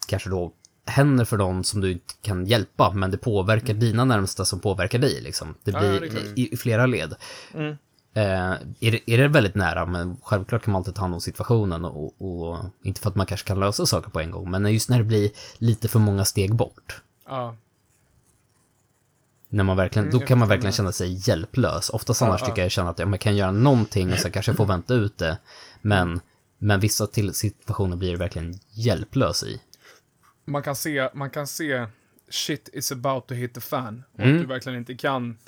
[0.07, 0.53] kanske då
[0.87, 4.99] händer för någon som du inte kan hjälpa, men det påverkar dina närmsta som påverkar
[4.99, 5.21] dig.
[5.21, 5.55] Liksom.
[5.65, 6.23] Det Ja, blir det är klart.
[6.37, 7.15] i, i flera led.
[7.55, 7.77] Mm.
[8.15, 11.21] Eh, är, det, är det väldigt nära, men självklart kan man alltid ta hand om
[11.21, 14.73] situationen och, och inte för att man kanske kan lösa saker på en gång, men
[14.73, 17.03] just när det blir lite för många steg bort.
[17.29, 17.57] Ja.
[19.53, 21.91] När man verkligen, Mm, då kan man förstår verkligen känna sig hjälplös.
[21.91, 24.67] Oftast annars tycker jag känna att ja, man kan göra någonting och så kanske får
[24.67, 25.39] vänta ut det.
[25.83, 26.21] Men,
[26.59, 29.61] men vissa till situationer blir verkligen hjälplös i.
[30.45, 31.87] man kan se, man kan se
[32.31, 34.03] shit is about to hit the fan.
[34.15, 34.35] Och Mm.
[34.37, 35.39] att du verkligen inte kan,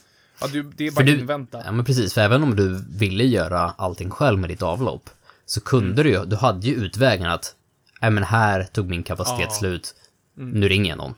[0.40, 1.62] ja, du, det är bara du- invänta.
[1.64, 5.10] Ja men precis, för även om du ville göra allting själv med ditt avlopp
[5.46, 7.54] så kunde du ju, du hade ju utvägen att
[8.00, 9.58] nej men här tog min kapacitet Ja.
[9.58, 9.94] slut,
[10.34, 11.14] nu ringer jag någon.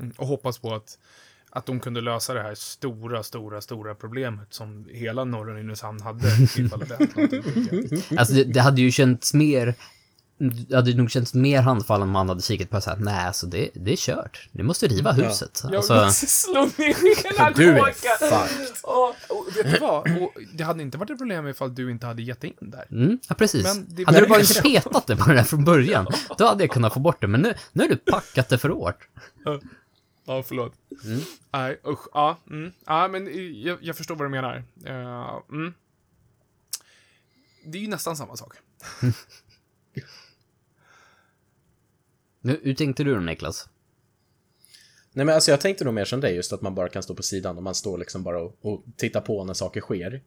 [0.00, 0.98] Mm, Och hoppas på att,
[1.54, 6.18] att de kunde lösa det här stora, stora, stora problemet som hela norra Nynäshamn hade
[6.46, 7.42] det
[8.08, 8.18] jag.
[8.18, 9.74] Alltså det, det hade ju känts mer,
[10.68, 13.26] det hade nog känts mer handfallen om man hade kikat på det så här, nej
[13.26, 15.60] alltså det, det är kört, du måste riva huset.
[15.64, 18.72] Jag Alltså, måste slå ner hela Du är fucked.
[18.82, 20.22] Och, och vet du vad?
[20.22, 22.86] Och det hade inte varit ett problem ifall du inte hade gett in där.
[22.90, 23.64] mm, ja precis.
[23.64, 26.06] Men det hade du bara inte petat det på det där från början,
[26.38, 28.68] då hade jag kunnat få bort det, men nu, nu har du packat det för
[28.68, 29.08] hårt.
[30.24, 30.72] Ja, förlåt.
[31.52, 32.06] Nej, usch.
[32.12, 32.72] Ja, mm.
[32.86, 34.64] ja men eh, jag, jag förstår vad du menar.
[34.84, 35.74] Eh, mm.
[37.64, 38.56] Det är ju nästan samma sak.
[42.44, 43.68] Nu, hur tänkte du då Niklas?
[45.12, 47.14] Nej men alltså jag tänkte nog mer som dig, just att man bara kan stå
[47.14, 50.22] på sidan och man står liksom bara och, och tittar på när saker sker.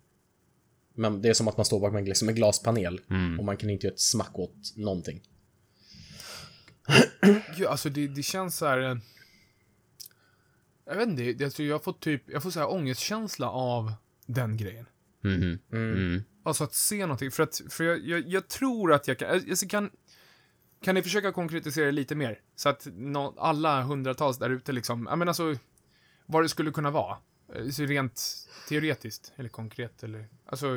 [0.94, 3.02] Men det är som att man står bakom liksom en glaspanel
[3.40, 5.22] och man kan inte göra ett smack åt någonting.
[7.58, 9.02] Gud, alltså det, det känns så här...
[10.86, 13.94] Jag vet inte, jag tror jag får typ, jag får så här ångestkänsla av
[14.26, 14.86] den grejen.
[15.22, 15.60] Mhm.
[15.72, 16.24] Mm.
[16.44, 19.68] Alltså att se någonting, för att, för jag, jag, jag tror att jag kan, alltså
[19.68, 19.90] kan,
[20.82, 22.40] kan ni försöka konkretisera lite mer?
[22.56, 25.56] Så att nå, alla hundratals där ute liksom, ja men alltså,
[26.26, 27.18] vad det skulle kunna vara.
[27.56, 30.68] Eh, Så rent teoretiskt, eller konkret, eller, alltså,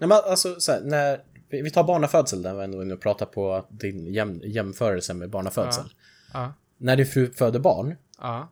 [0.00, 3.66] Nej men alltså så här, när vi tar barnafödsel där vi ändå och pratar på
[3.70, 5.92] din jäm, jämförelse med barnafödsel.
[6.32, 8.48] ja, När din fru föder barn, ja,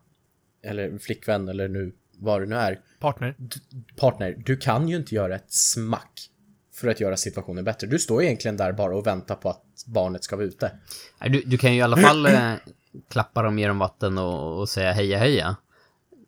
[0.67, 3.35] eller flickvän eller nu vad det nu är, partner.
[3.95, 6.29] partner, du kan ju inte göra ett smack
[6.75, 7.87] för att göra situationen bättre.
[7.87, 10.71] Du står egentligen där bara och väntar på att barnet ska vara ute.
[11.29, 12.51] Du, du kan ju i alla fall eh,
[13.09, 15.55] klappa dem, ge dem vatten och, och säga heja heja.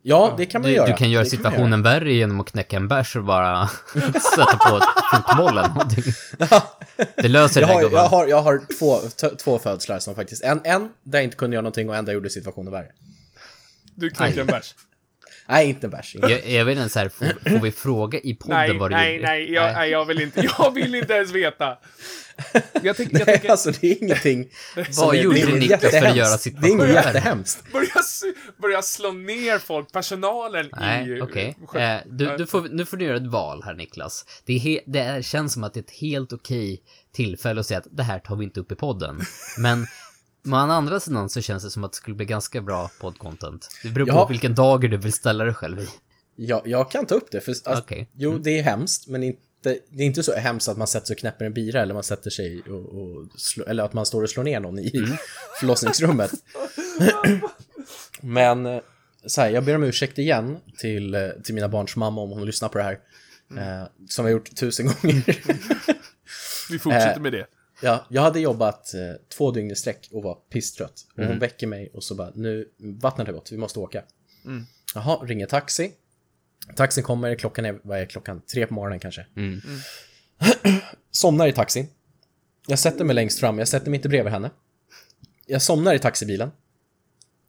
[0.02, 0.88] Ja, det kan man Du, göra.
[0.88, 3.68] du kan göra Det situationen värre genom att knäcka en bärs och bara
[4.36, 4.82] sätta på
[5.14, 6.04] fotboll eller någonting.
[7.16, 8.98] Det löser Jag det har, här jag har, jag har två,
[9.38, 12.12] två födslar som faktiskt, en, en där jag inte kunde göra någonting och en där
[12.12, 12.88] jag gjorde situationen värre.
[14.00, 14.76] Du knäckte en bärs.
[15.48, 16.16] Nej, inte bärs.
[16.16, 16.28] Inte.
[16.28, 18.96] Jag, jag vet inte så här, får, får vi fråga i podden Nej, vad du
[18.96, 21.78] nej, nej, jag, nej, jag vill inte, jag vill inte ens veta.
[22.54, 24.50] Jag jag Nej, tänker, alltså det är ingenting...
[24.98, 27.72] Vad är- gjorde det Niklas för att göra sitt Det är inget jättehemskt.
[27.72, 27.88] börja,
[28.62, 31.22] börja slå ner folk, personalen Nej, i...
[31.22, 31.58] okej.
[31.68, 34.26] sjö- Eh, du, du får, nu får du göra ett val här, Niklas.
[34.46, 36.82] Det, är he, det är, känns som att det är ett helt okej
[37.14, 39.22] tillfälle att säga att det här tar vi inte upp i podden.
[39.58, 39.88] Men
[40.54, 43.70] å andra sidan så känns det som att det skulle bli ganska bra poddcontent.
[43.84, 44.26] Det beror Ja.
[44.26, 45.88] på vilken dager du vill ställa dig själv i.
[46.36, 48.10] Jag, jag kan ta upp det, för alltså, Okej.
[48.14, 49.40] jo, det är hemskt, men inte,
[49.90, 52.04] det är inte så hemskt att man sätter sig och knäpper en bira eller man
[52.04, 54.92] sätter sig och, och slå, eller att man står och slår ner någon i
[55.60, 56.32] förlossningsrummet.
[58.22, 58.80] men, eh,
[59.26, 62.46] så här, jag ber om ursäkt igen till, eh, till mina barns mamma om hon
[62.46, 63.00] lyssnar på det här.
[63.58, 65.24] Eh, som har gjort tusen gånger.
[66.72, 67.46] Vi fortsätter Eh, med det.
[67.82, 69.00] Ja, jag hade jobbat eh,
[69.38, 71.06] två dygn i sträck och var pisstrött.
[71.18, 74.04] Och hon väcker mig och så bara, nu, vattnet har gått, vi måste åka.
[74.96, 75.92] Jaha, ringer taxi.
[76.76, 78.42] Taxin kommer, klockan är, vad är klockan?
[78.42, 79.26] Tre på morgonen kanske.
[81.12, 81.88] somnar i taxin.
[82.68, 84.50] Jag sätter mig längst fram, jag sätter mig inte bredvid henne.
[85.46, 86.52] Jag somnar i taxibilen.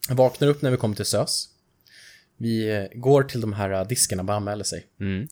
[0.08, 1.48] Jag vaknar upp när vi kommer till SÖS.
[2.36, 4.86] Vi eh, går till de här eh, diskarna, bara anmäler sig.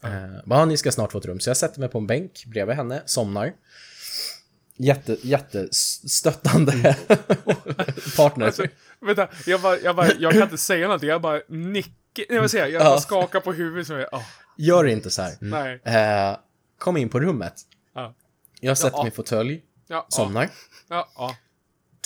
[0.04, 1.40] Eh, bara, ni ska snart få ett rum.
[1.40, 3.52] Så jag sätter mig på en bänk bredvid henne, somnar.
[4.78, 6.72] Jätte, jättestöttande
[8.16, 8.46] partner.
[8.46, 8.66] Alltså,
[9.00, 12.50] vänta, jag, bara, jag, bara, jag kan inte säga någonting, jag bara nickar, nej vad
[12.50, 12.90] säger jag, jag Ja.
[12.90, 14.22] bara skakar på huvudet som jag, oh,
[14.58, 15.32] Gör inte så här.
[15.40, 15.80] nej.
[15.84, 16.36] Eh,
[16.78, 17.54] kom in på rummet.
[17.94, 18.14] Ja.
[18.60, 19.02] Jag sätter Ja.
[19.02, 20.48] mig i fåtölj, Ja, somnar.
[20.88, 21.36] Ja, ja.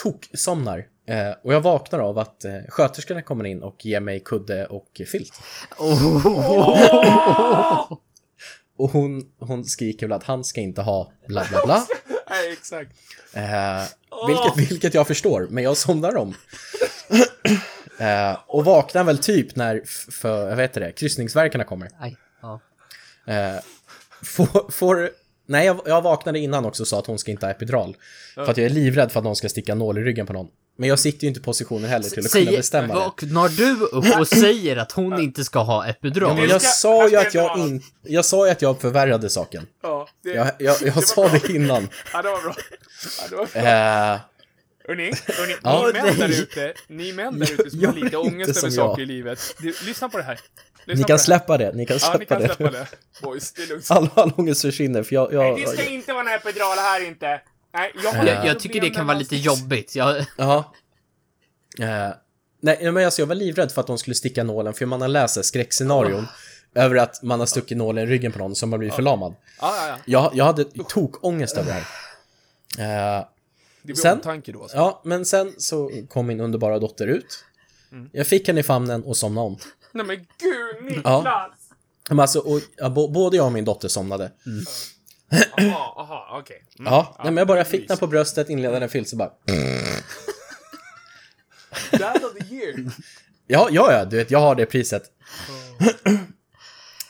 [0.02, 0.86] Tok-somnar.
[1.06, 5.00] Eh, och jag vaknar av att eh, sköterskorna kommer in och ger mig kudde och
[5.12, 5.40] filt.
[8.76, 11.86] Och hon, hon skriker väl att han ska inte ha bla bla bla.
[12.52, 12.92] Nej, exakt.
[13.32, 13.82] Eh,
[14.26, 16.34] vilket, vilket jag förstår, men jag somnar om.
[17.98, 21.90] eh, och vaknar väl typ när, för, jag vet det, kryssningsverkarna kommer.
[22.00, 22.60] Aj, ja.
[23.26, 23.60] Eh,
[24.22, 25.10] får, får,
[25.46, 27.96] nej, jag, jag vaknade innan också och sa att hon ska inte ha epidural.
[28.34, 30.48] För att jag är livrädd för att någon ska sticka nål i ryggen på någon.
[30.76, 33.00] Men jag sitter ju inte i positionen heller till att kunna bestämma det.
[33.00, 36.34] Vaknar du upp och säger att hon inte ska ha epidural?
[36.36, 39.30] Men Det jag sa ju att jag det in, Jag sa ju att jag förvärrade
[39.30, 39.66] saken.
[39.82, 41.38] Ja, det, Jag, jag, jag var sa bra.
[41.46, 41.88] det innan.
[42.12, 42.54] Ja, det var bra.
[43.20, 43.62] Ja, det var bra.
[43.62, 44.20] Eh,
[44.88, 46.40] Hörni, hörni Ja, ni män där nej.
[46.42, 48.86] ute, ni män där ute som har lite inte ångest som över jag.
[48.90, 49.54] saker i livet.
[49.58, 50.40] Du, lyssna på det här.
[50.84, 51.18] Lyssna ni kan det här.
[51.18, 51.72] släppa det.
[51.74, 52.54] Ni kan Ja, ni släppa kan det.
[52.56, 52.86] släppa det.
[53.22, 53.90] Boys, det är lugnt.
[53.90, 55.32] All, all ångest försvinner för jag...
[55.32, 57.40] jag Det ska inte vara en epidural här inte.
[57.74, 59.94] Nej, jag, har Jag, jag tycker det kan vara lite jobbigt.
[59.96, 60.72] Jag, Ja.
[61.78, 62.08] Eh,
[62.60, 65.08] nej, men alltså jag var livrädd för att de skulle sticka nålen, för man har
[65.08, 66.26] läst skräckscenarion
[66.74, 69.34] över att man har stuckit nålen i ryggen på någon som har blivit förlamad.
[69.60, 69.96] Ja, ja, ja.
[70.06, 71.82] Jag, jag hade tokångest över det
[72.78, 73.18] här.
[73.18, 73.24] Eh,
[73.82, 74.62] Det blir Sen- omtanke då.
[74.62, 74.76] Alltså.
[74.76, 77.44] ja, men sen så kom min underbara dotter ut.
[78.12, 79.58] Jag fick henne i famnen och somnade om.
[79.92, 81.24] Nej men gud, Niklas!
[82.08, 84.32] Men alltså, och, ja, både jag och min dotter somnade.
[84.44, 84.62] Jaha,
[85.96, 86.64] aha, okej.
[86.78, 86.92] Mm.
[86.92, 89.30] Ja, nej, men jag bara fick den på bröstet, inledde en filt så bara...
[91.90, 92.74] Dad of the year.
[93.46, 95.02] Ja, ja, ja, du vet, jag har det priset.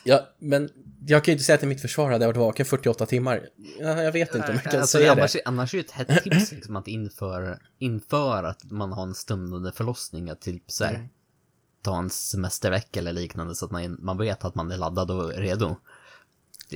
[0.03, 0.69] ja, men
[1.05, 3.49] jag kan ju inte säga till mitt försvar hade jag varit vaken 48 timmar.
[3.79, 5.41] Ja, jag vet inte om jag kan alltså, säga annars, det.
[5.45, 9.71] annars är ju ett hett tips liksom att inför, inför att man har en stundande
[9.71, 11.09] förlossning att typ så här,
[11.81, 15.33] ta en semestervecka eller liknande så att man, man vet att man är laddad och
[15.33, 15.75] redo.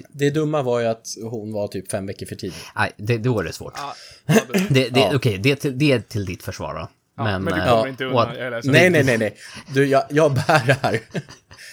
[0.10, 2.56] Det dumma var ju att hon var typ fem veckor för tidig.
[2.76, 3.74] Nej, det, då är det svårt.
[3.78, 4.36] Ja, ja,
[4.70, 5.12] Det, det, Ja.
[5.16, 6.90] Okej, det, är till- det är till ditt försvar då.
[7.24, 8.30] men, men du eh, kommer inte och undan.
[8.54, 8.66] att- Jag.
[8.74, 9.36] Nej, nej, nej, nej.
[9.74, 11.00] Du, jag, jag bär det här.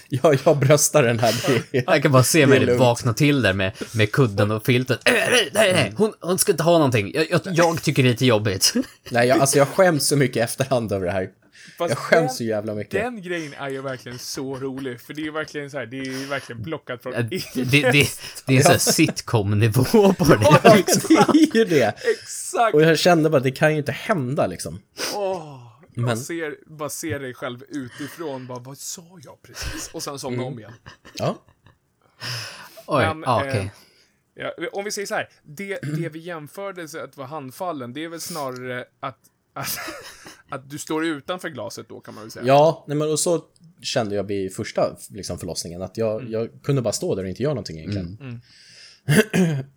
[0.08, 1.34] Jag, jag bröstar den här.
[1.72, 5.08] Det Jag kan bara se Det mig vakna till där med, med kudden och filtet.
[5.08, 7.12] Äh, nej, nej, nej, hon, hon ska inte ha någonting.
[7.14, 8.72] Jag, jag, jag tycker det är lite jobbigt.
[9.10, 11.28] Nej, jag, alltså jag skäms så mycket efterhand över det här.
[11.78, 12.92] Fast Jag skäms den- så jävla mycket.
[13.02, 16.28] Den grejen är ju verkligen så rolig, för det är verkligen så här, det är
[16.28, 18.08] verkligen plockat från Det, det, det,
[18.46, 20.38] det är så här sitcom-nivå på det.
[20.42, 21.94] Ja, det är ju det.
[22.22, 22.74] Exakt!
[22.74, 24.80] Och jag kände bara, det kan ju inte hända liksom.
[25.14, 29.90] Åh, Men- bara, ser, bara ser dig själv utifrån, bara vad sa jag precis?
[29.94, 30.52] Och sen somna Mm.
[30.52, 30.72] om igen.
[31.14, 31.42] Ja.
[32.86, 33.72] Oj, Men, ja, eh, okej.
[34.34, 38.04] Ja, om vi säger så här, det, det vi jämförde så att vara handfallen, det
[38.04, 39.18] är väl snarare att,
[39.54, 39.78] att,
[40.48, 42.46] att du står utanför glaset då kan man väl säga.
[42.46, 43.44] Ja, nej, men och så
[43.82, 47.42] kände jag vid första liksom, förlossningen, att jag, jag kunde bara stå där och inte
[47.42, 48.40] göra någonting egentligen.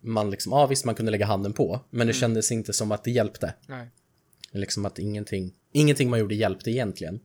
[0.00, 3.04] man liksom, ja visst man kunde lägga handen på, men det kändes inte som att
[3.04, 3.54] det hjälpte.
[3.66, 3.90] Nej.
[4.52, 7.20] Liksom att ingenting, ingenting man gjorde hjälpte egentligen.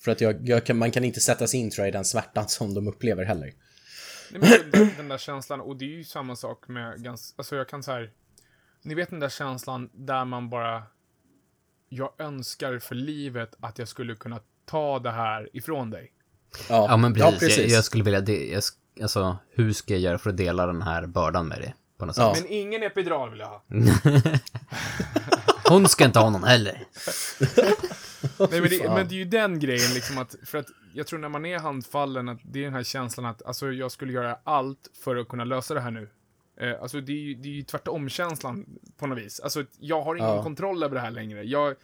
[0.00, 2.04] För att jag, jag kan, man kan inte sätta sig in tror jag i den
[2.04, 3.54] smärtan som de upplever heller.
[4.30, 7.56] Nej, men den, den där känslan, och det är ju samma sak med ganska, alltså
[7.56, 8.10] jag kan så här,
[8.82, 10.82] ni vet den där känslan där man bara,
[11.88, 16.12] jag önskar för livet att jag skulle kunna ta det här ifrån dig.
[16.68, 17.58] Ja, men precis.
[17.58, 18.62] Jag, jag skulle vilja, det, jag,
[19.02, 21.74] alltså, hur ska jag göra för att dela den här bördan med dig?
[21.98, 22.24] På något sätt.
[22.24, 22.34] Ja.
[22.34, 23.64] Men ingen epidural vill jag ha.
[25.68, 26.72] Hon ska inte ha någon heller.
[28.38, 31.18] Nej, men, det, men det är ju den grejen liksom att, för att jag tror
[31.18, 34.38] när man är handfallen att det är den här känslan att, alltså jag skulle göra
[34.44, 36.08] allt för att kunna lösa det här nu.
[36.56, 39.40] Eh, alltså det är ju, det är ju tvärtom-känslan på något vis.
[39.40, 40.42] Alltså jag har ingen Ja.
[40.42, 41.42] kontroll över det här längre.
[41.44, 41.74] Jag,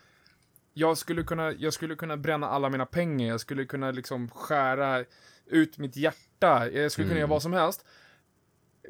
[0.75, 5.05] jag, skulle kunna, jag skulle kunna bränna alla mina pengar, jag skulle kunna liksom skära
[5.47, 7.85] ut mitt hjärta, jag skulle kunna göra vad som helst.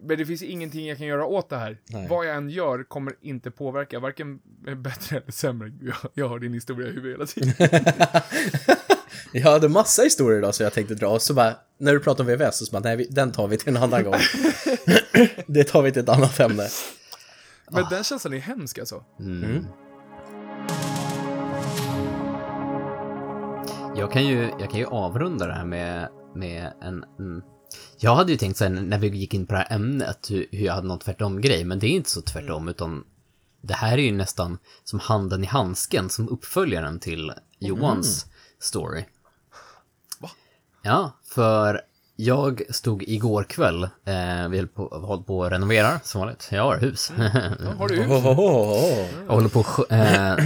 [0.02, 1.78] Men det finns ingenting jag kan göra åt det här.
[1.88, 2.06] Nej.
[2.10, 4.40] Vad jag än gör kommer inte påverka, varken
[4.76, 5.72] bättre eller sämre.
[5.82, 7.68] Jag, jag har din historia i huvudet hela tiden.
[9.32, 12.24] Jag hade massa historier då som jag tänkte dra, och så bara, när du pratar
[12.24, 14.14] om VVS, så bara, nej, vi- den tar vi till en annan gång.
[15.46, 16.68] det tar vi till ett annat ämne.
[17.70, 19.04] Men den känslan är hemsk alltså.
[19.20, 19.66] Mm.
[23.96, 27.42] Jag kan ju, jag kan ju avrunda det här med, med en, en...
[27.98, 30.64] Jag hade ju tänkt sen när vi gick in på det här ämnet hur, hur
[30.66, 33.04] jag hade någon tvärtom-grej, men det är inte så tvärtom, utan
[33.62, 38.26] det här är ju nästan som handen i handsken som uppföljaren till Johans
[38.58, 39.04] story.
[40.82, 41.80] Ja, för
[42.16, 46.48] jag stod igår kväll, eh, vi höll på, höll på att renovera som vanligt.
[46.52, 47.12] Jag har hus.
[47.18, 47.24] Ja,
[47.78, 48.06] har du hus?
[48.10, 49.06] Oh, oh, oh, oh.
[49.26, 49.64] Jag håller på
[49.94, 50.36] eh,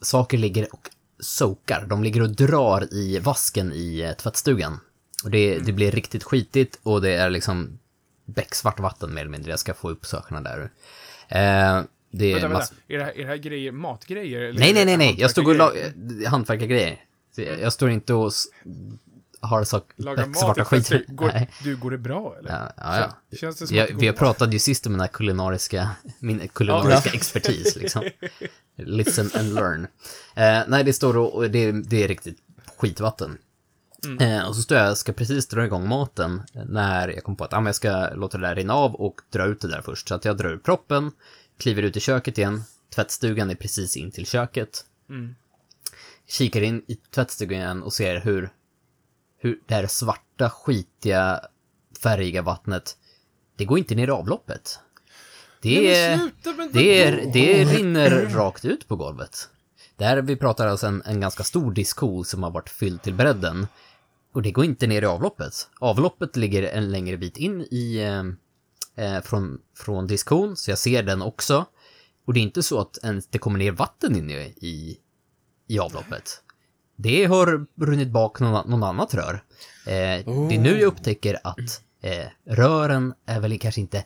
[0.00, 1.86] Saker ligger och soakar.
[1.88, 4.80] De ligger och drar i vasken i eh, tvättstugan.
[5.24, 7.78] Och det, det blir riktigt skitigt och det är liksom
[8.24, 9.50] becksvart vatten mer eller mindre.
[9.50, 10.60] Jag ska få upp sakerna där.
[11.28, 12.58] Eh, det är Vänta, vänta.
[12.58, 14.40] mass- Är det här, är det här grejer, matgrejer?
[14.40, 15.14] Eller Nej, nej, nej, nej.
[15.18, 15.72] Jag stod och la...
[16.26, 17.00] hantverkargrejer?
[17.60, 18.32] Jag står inte och
[19.46, 19.92] har sak...
[19.96, 21.06] Laga becksvarta skit.
[21.08, 21.50] Går, Nej.
[21.62, 22.50] du, går det bra eller?
[22.50, 23.06] Ja, ja, ja.
[23.32, 27.10] Kän- Känns det som går vi pratat ju sist om den här kulinariska, min kulinariska
[27.10, 28.02] expertis liksom.
[28.76, 29.86] Listen and learn.
[30.36, 32.38] Eh, nej, det står och, det, det är riktigt
[32.76, 33.38] skitvatten.
[34.20, 37.44] Eh, och så står jag och ska precis dra igång maten när jag kom på
[37.44, 39.82] att ah, men jag ska låta det där rinna av och dra ut det där
[39.82, 40.08] först.
[40.08, 41.12] Så att jag drar ur proppen,
[41.58, 42.62] kliver ut i köket igen.
[42.94, 44.84] Tvättstugan är precis in till köket.
[45.08, 45.34] Mm.
[46.28, 48.50] Kikar in i tvättstugan igen och ser hur,
[49.44, 51.40] hur det här svarta, skitiga,
[52.02, 52.96] färgiga vattnet,
[53.56, 54.78] det går inte ner i avloppet.
[55.62, 56.18] Det är...
[56.18, 59.48] sluta, Det, är, det rinner rakt ut på golvet.
[59.96, 63.66] Där vi pratar alltså en, en ganska stor diskho som har varit fylld till bredden.
[64.32, 65.68] Och det går inte ner i avloppet.
[65.80, 67.96] Avloppet ligger en längre bit in i,
[68.96, 71.64] eh, eh, från, från diskhon, så jag ser den också.
[72.26, 74.98] Och det är inte så att ens det kommer ner vatten in i,
[75.68, 76.43] i avloppet.
[76.96, 79.42] Det har runnit bak någon, någon annat rör.
[79.86, 79.92] Eh,
[80.48, 84.04] Det är nu jag upptäcker att eh, rören är väl kanske inte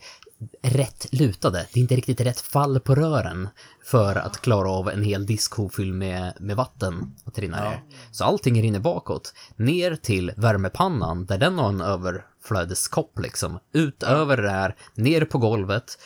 [0.63, 1.67] rätt lutade.
[1.73, 3.49] Det är inte riktigt rätt fall på rören
[3.85, 7.83] för att klara av en hel diskho fylld med, med vatten att rinna ner.
[8.11, 13.59] Så allting rinner bakåt, ner till värmepannan där den har en överflödeskopp liksom.
[13.73, 15.99] Ut över det här, ner på golvet,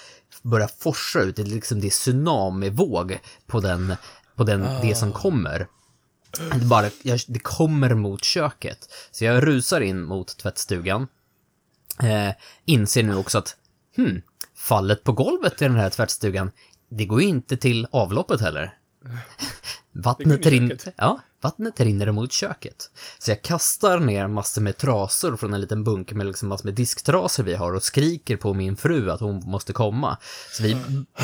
[0.42, 3.94] börjar forsa ut, det är liksom det är tsunamivåg på den,
[4.36, 5.66] på den, det som kommer.
[6.38, 8.88] Det, bara, jag, det kommer mot köket.
[9.10, 11.06] Så jag rusar in mot tvättstugan.
[12.02, 13.56] Eh, inser nu också att,
[13.96, 14.22] hmm,
[14.56, 16.50] fallet på golvet i den här tvättstugan,
[16.88, 18.74] det går ju inte till avloppet heller.
[19.92, 22.90] Vattnet, rin, ja, vattnet rinner mot köket.
[23.18, 26.74] Så jag kastar ner massor med trasor från en liten bunke med liksom massor med
[26.74, 30.16] disktrasor vi har och skriker på min fru att hon måste komma.
[30.52, 30.76] Så vi,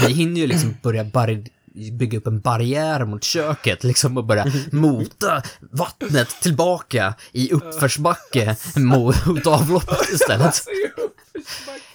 [0.06, 1.44] vi hinner ju liksom börja bar-
[1.92, 9.46] bygga upp en barriär mot köket liksom och börja mota vattnet tillbaka i uppförsbacke mot
[9.46, 10.64] avloppet istället.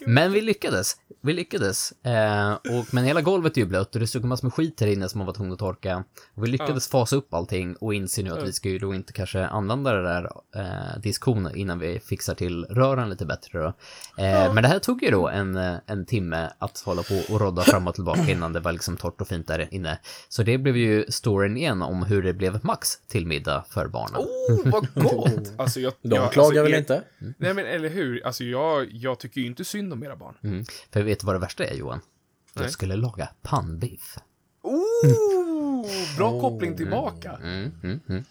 [0.06, 0.96] Men vi lyckades.
[1.26, 1.92] Vi lyckades.
[2.06, 4.88] Eh, och, men hela golvet är ju blött och det stod massor med skit här
[4.88, 6.04] inne som man var tvungen att torka.
[6.34, 9.14] Och vi lyckades fasa upp allting och inser nu att vi ska ju då inte
[9.14, 13.68] kanske använda det där eh, diskon innan vi fixar till rören lite bättre då.
[14.24, 17.42] Eh, Men det här tog ju då en, eh, en timme att hålla på och
[17.42, 20.00] rodda fram och tillbaka innan det var liksom torrt och fint där inne.
[20.30, 24.22] Så det blev ju storyn igen om hur det blev Max till middag för barnen.
[24.22, 25.54] Oh, vad gott!
[25.58, 27.04] Alltså, jag, De jag, klagar alltså, väl inte?
[27.38, 28.26] Nej, men eller hur?
[28.26, 30.36] Alltså, jag, jag tycker ju inte synd om era barn.
[30.44, 30.66] Mm.
[30.92, 32.02] För vet du vad det värsta är Johan?
[32.54, 32.72] Jag Nej.
[32.72, 34.18] skulle laga pannbiff.
[34.62, 35.86] Oh,
[36.18, 37.32] bra koppling tillbaka.
[37.44, 38.24] Mm, mm, mm.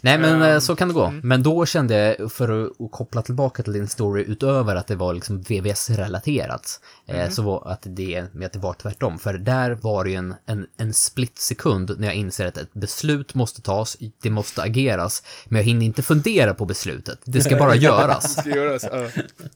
[0.00, 1.12] Nej men eh, så kan det gå.
[1.22, 4.96] Men då kände jag, för att, att koppla tillbaka till din story utöver att det
[4.96, 9.18] var liksom VVS-relaterat, eh, så var att det, med att det var tvärtom.
[9.18, 12.72] För där var det ju en, en, en split sekund när jag inser att ett
[12.72, 17.20] beslut måste tas, det måste ageras, men jag hinner inte fundera på beslutet.
[17.24, 18.32] Det ska bara göras.
[18.36, 19.08] Ska göras, ja.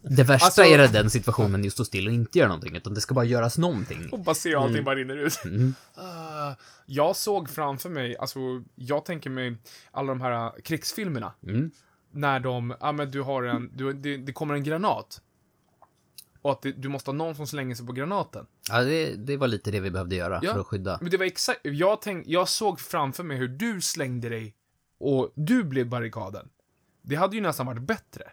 [0.02, 3.00] Det värsta Alltså- är den situationen just stå still och inte göra någonting, utan det
[3.00, 4.08] ska bara göras någonting.
[4.12, 5.44] Och bara se allting bara rinner ut.
[5.44, 5.74] Mm.
[5.94, 6.54] Ah,
[6.86, 8.38] jag såg framför mig, alltså,
[8.74, 9.56] jag tänker mig
[9.90, 11.32] alla de här uh, krigsfilmerna.
[11.46, 11.70] Mm.
[12.10, 15.20] när de, ja men du har en, du, det, det kommer en granat.
[16.42, 18.46] Och att det, du måste ha någon som slänger sig på granaten.
[18.70, 20.52] Ja, det, det var lite det vi behövde göra Ja.
[20.52, 20.98] för att skydda.
[21.00, 24.54] Men det var exakt, jag tänk, jag såg framför mig hur du slängde dig
[24.98, 26.48] och du blev barrikaden.
[27.02, 28.24] Det hade ju nästan varit bättre.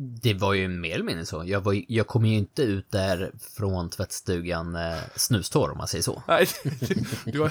[0.00, 1.42] Det var ju mer eller mindre så.
[1.46, 6.02] Jag, var, jag kom ju inte ut där från tvättstugan eh, snustorr om man säger
[6.02, 6.22] så.
[6.28, 6.46] Nej,
[7.24, 7.50] du, du,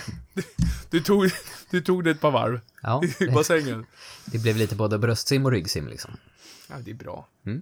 [0.89, 1.29] du, tog,
[1.71, 3.85] du tog det ett par varv Ja, i det, bassängen.
[4.25, 6.11] det blev lite både bröstsim och ryggsim liksom.
[6.69, 7.27] Ja, det är bra.
[7.45, 7.61] Mm.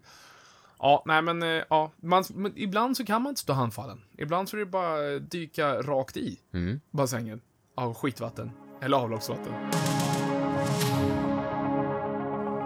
[0.79, 4.01] Ja, nej men, eh, ja, man, men ibland så kan man inte stå handfallen.
[4.17, 6.79] Ibland så är det bara dyka rakt i Mm.
[6.91, 7.41] bassängen
[7.75, 8.51] av skitvatten.
[8.81, 9.53] Eller avloppsvatten.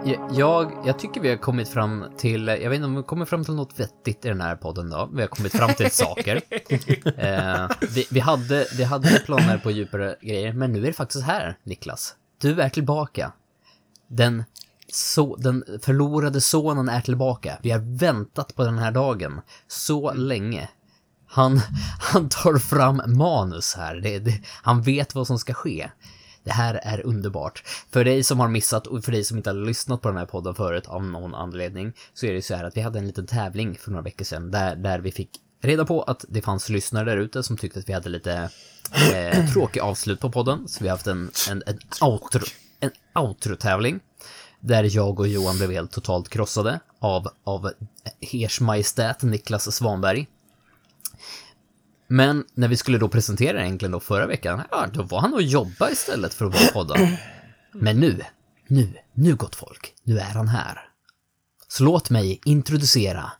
[0.04, 3.44] Jag, jag, tycker vi har kommit fram till, jag vet inte om vi kommer fram
[3.44, 5.10] till något vettigt i den här podden då.
[5.12, 6.40] Vi har kommit fram till saker.
[7.16, 11.24] Eh, vi, vi, hade, vi hade planer på djupare grejer, men nu är det faktiskt
[11.24, 12.14] här, Niklas.
[12.40, 13.32] Du är tillbaka.
[14.08, 14.44] Den,
[14.92, 17.58] så, den förlorade sonen är tillbaka.
[17.62, 20.68] Vi har väntat på den här dagen så länge.
[21.26, 21.60] Han,
[22.00, 23.96] han tar fram manus här.
[23.96, 25.90] Det, det, han vet vad som ska ske.
[26.44, 27.62] Det här är underbart.
[27.90, 30.26] För dig som har missat och för dig som inte har lyssnat på den här
[30.26, 33.26] podden förut av någon anledning så är det så här att vi hade en liten
[33.26, 35.30] tävling för några veckor sedan där, där vi fick
[35.62, 38.50] reda på att det fanns lyssnare där ute som tyckte att vi hade lite
[39.14, 40.68] eh, tråkig avslut på podden.
[40.68, 42.46] Så vi har haft en, en, en, outro,
[42.80, 44.00] en outro-tävling
[44.60, 47.70] där jag och Johan blev helt totalt krossade av, av
[48.32, 50.26] Ers Majestät Niklas Svanberg.
[52.12, 55.34] Men när vi skulle då presentera det egentligen då förra veckan, ja, då var han
[55.34, 57.18] och jobba istället för att vara podda.
[57.72, 58.20] Men nu,
[58.66, 60.78] nu, nu gott folk, nu är han här.
[61.68, 63.32] Så låt mig introducera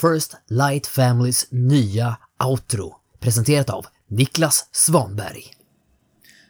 [0.00, 5.44] First Light Families nya outro, presenterat av Niklas Svanberg.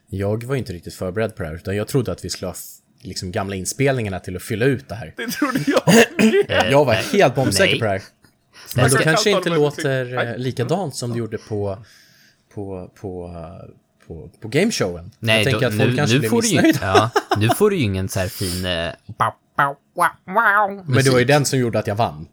[0.06, 2.54] Jag var inte riktigt förberedd på det här, utan jag trodde att vi skulle ha
[3.02, 5.14] liksom gamla inspelningarna till att fylla ut det här.
[5.16, 5.82] Det trodde jag.
[6.70, 8.02] Jag var helt bombsäker på det här.
[8.76, 11.78] Men då kanske inte låter eh, likadant som det gjorde på,
[12.54, 13.34] på, på,
[14.06, 15.10] på, på gameshowen.
[15.18, 17.10] Nej, jag tänker då, att folk nu, kanske nu blir får du ju, missnöjda.
[17.30, 18.64] ja, nu får du ju ingen så här fin...
[18.64, 22.26] Eh, bow, bow, wow, wow, Men det var ju den som gjorde att jag vann.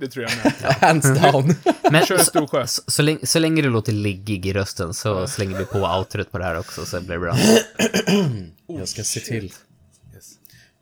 [0.00, 0.74] Det tror jag med.
[0.80, 1.54] Hands down.
[1.90, 2.66] Men Kör en stor sjö.
[2.66, 6.32] så, så, länge, så länge det låter liggig i rösten så slänger vi på outrot
[6.32, 7.36] på det här också så blir det bra.
[8.78, 9.44] jag ska se till.
[9.44, 10.32] Yes.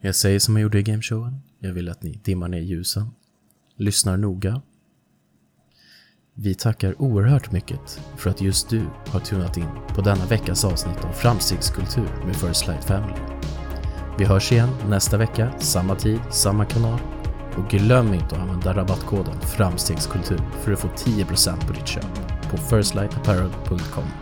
[0.01, 1.41] Jag säger som jag gjorde i gameshowen.
[1.59, 3.11] Jag vill att ni dimmar ner ljusen.
[3.83, 4.63] Lyssnar noga.
[6.35, 11.05] Vi tackar oerhört mycket för att just du har tunat in på denna veckas avsnitt
[11.05, 13.19] av Framstegskultur med First Light Family.
[14.19, 16.99] Vi hörs igen nästa vecka, samma tid, samma kanal.
[17.57, 22.57] Och glöm inte att använda rabattkoden FRAMSTEGSKULTUR för att få 10% på ditt köp på
[22.57, 24.22] firstlightapparel.com.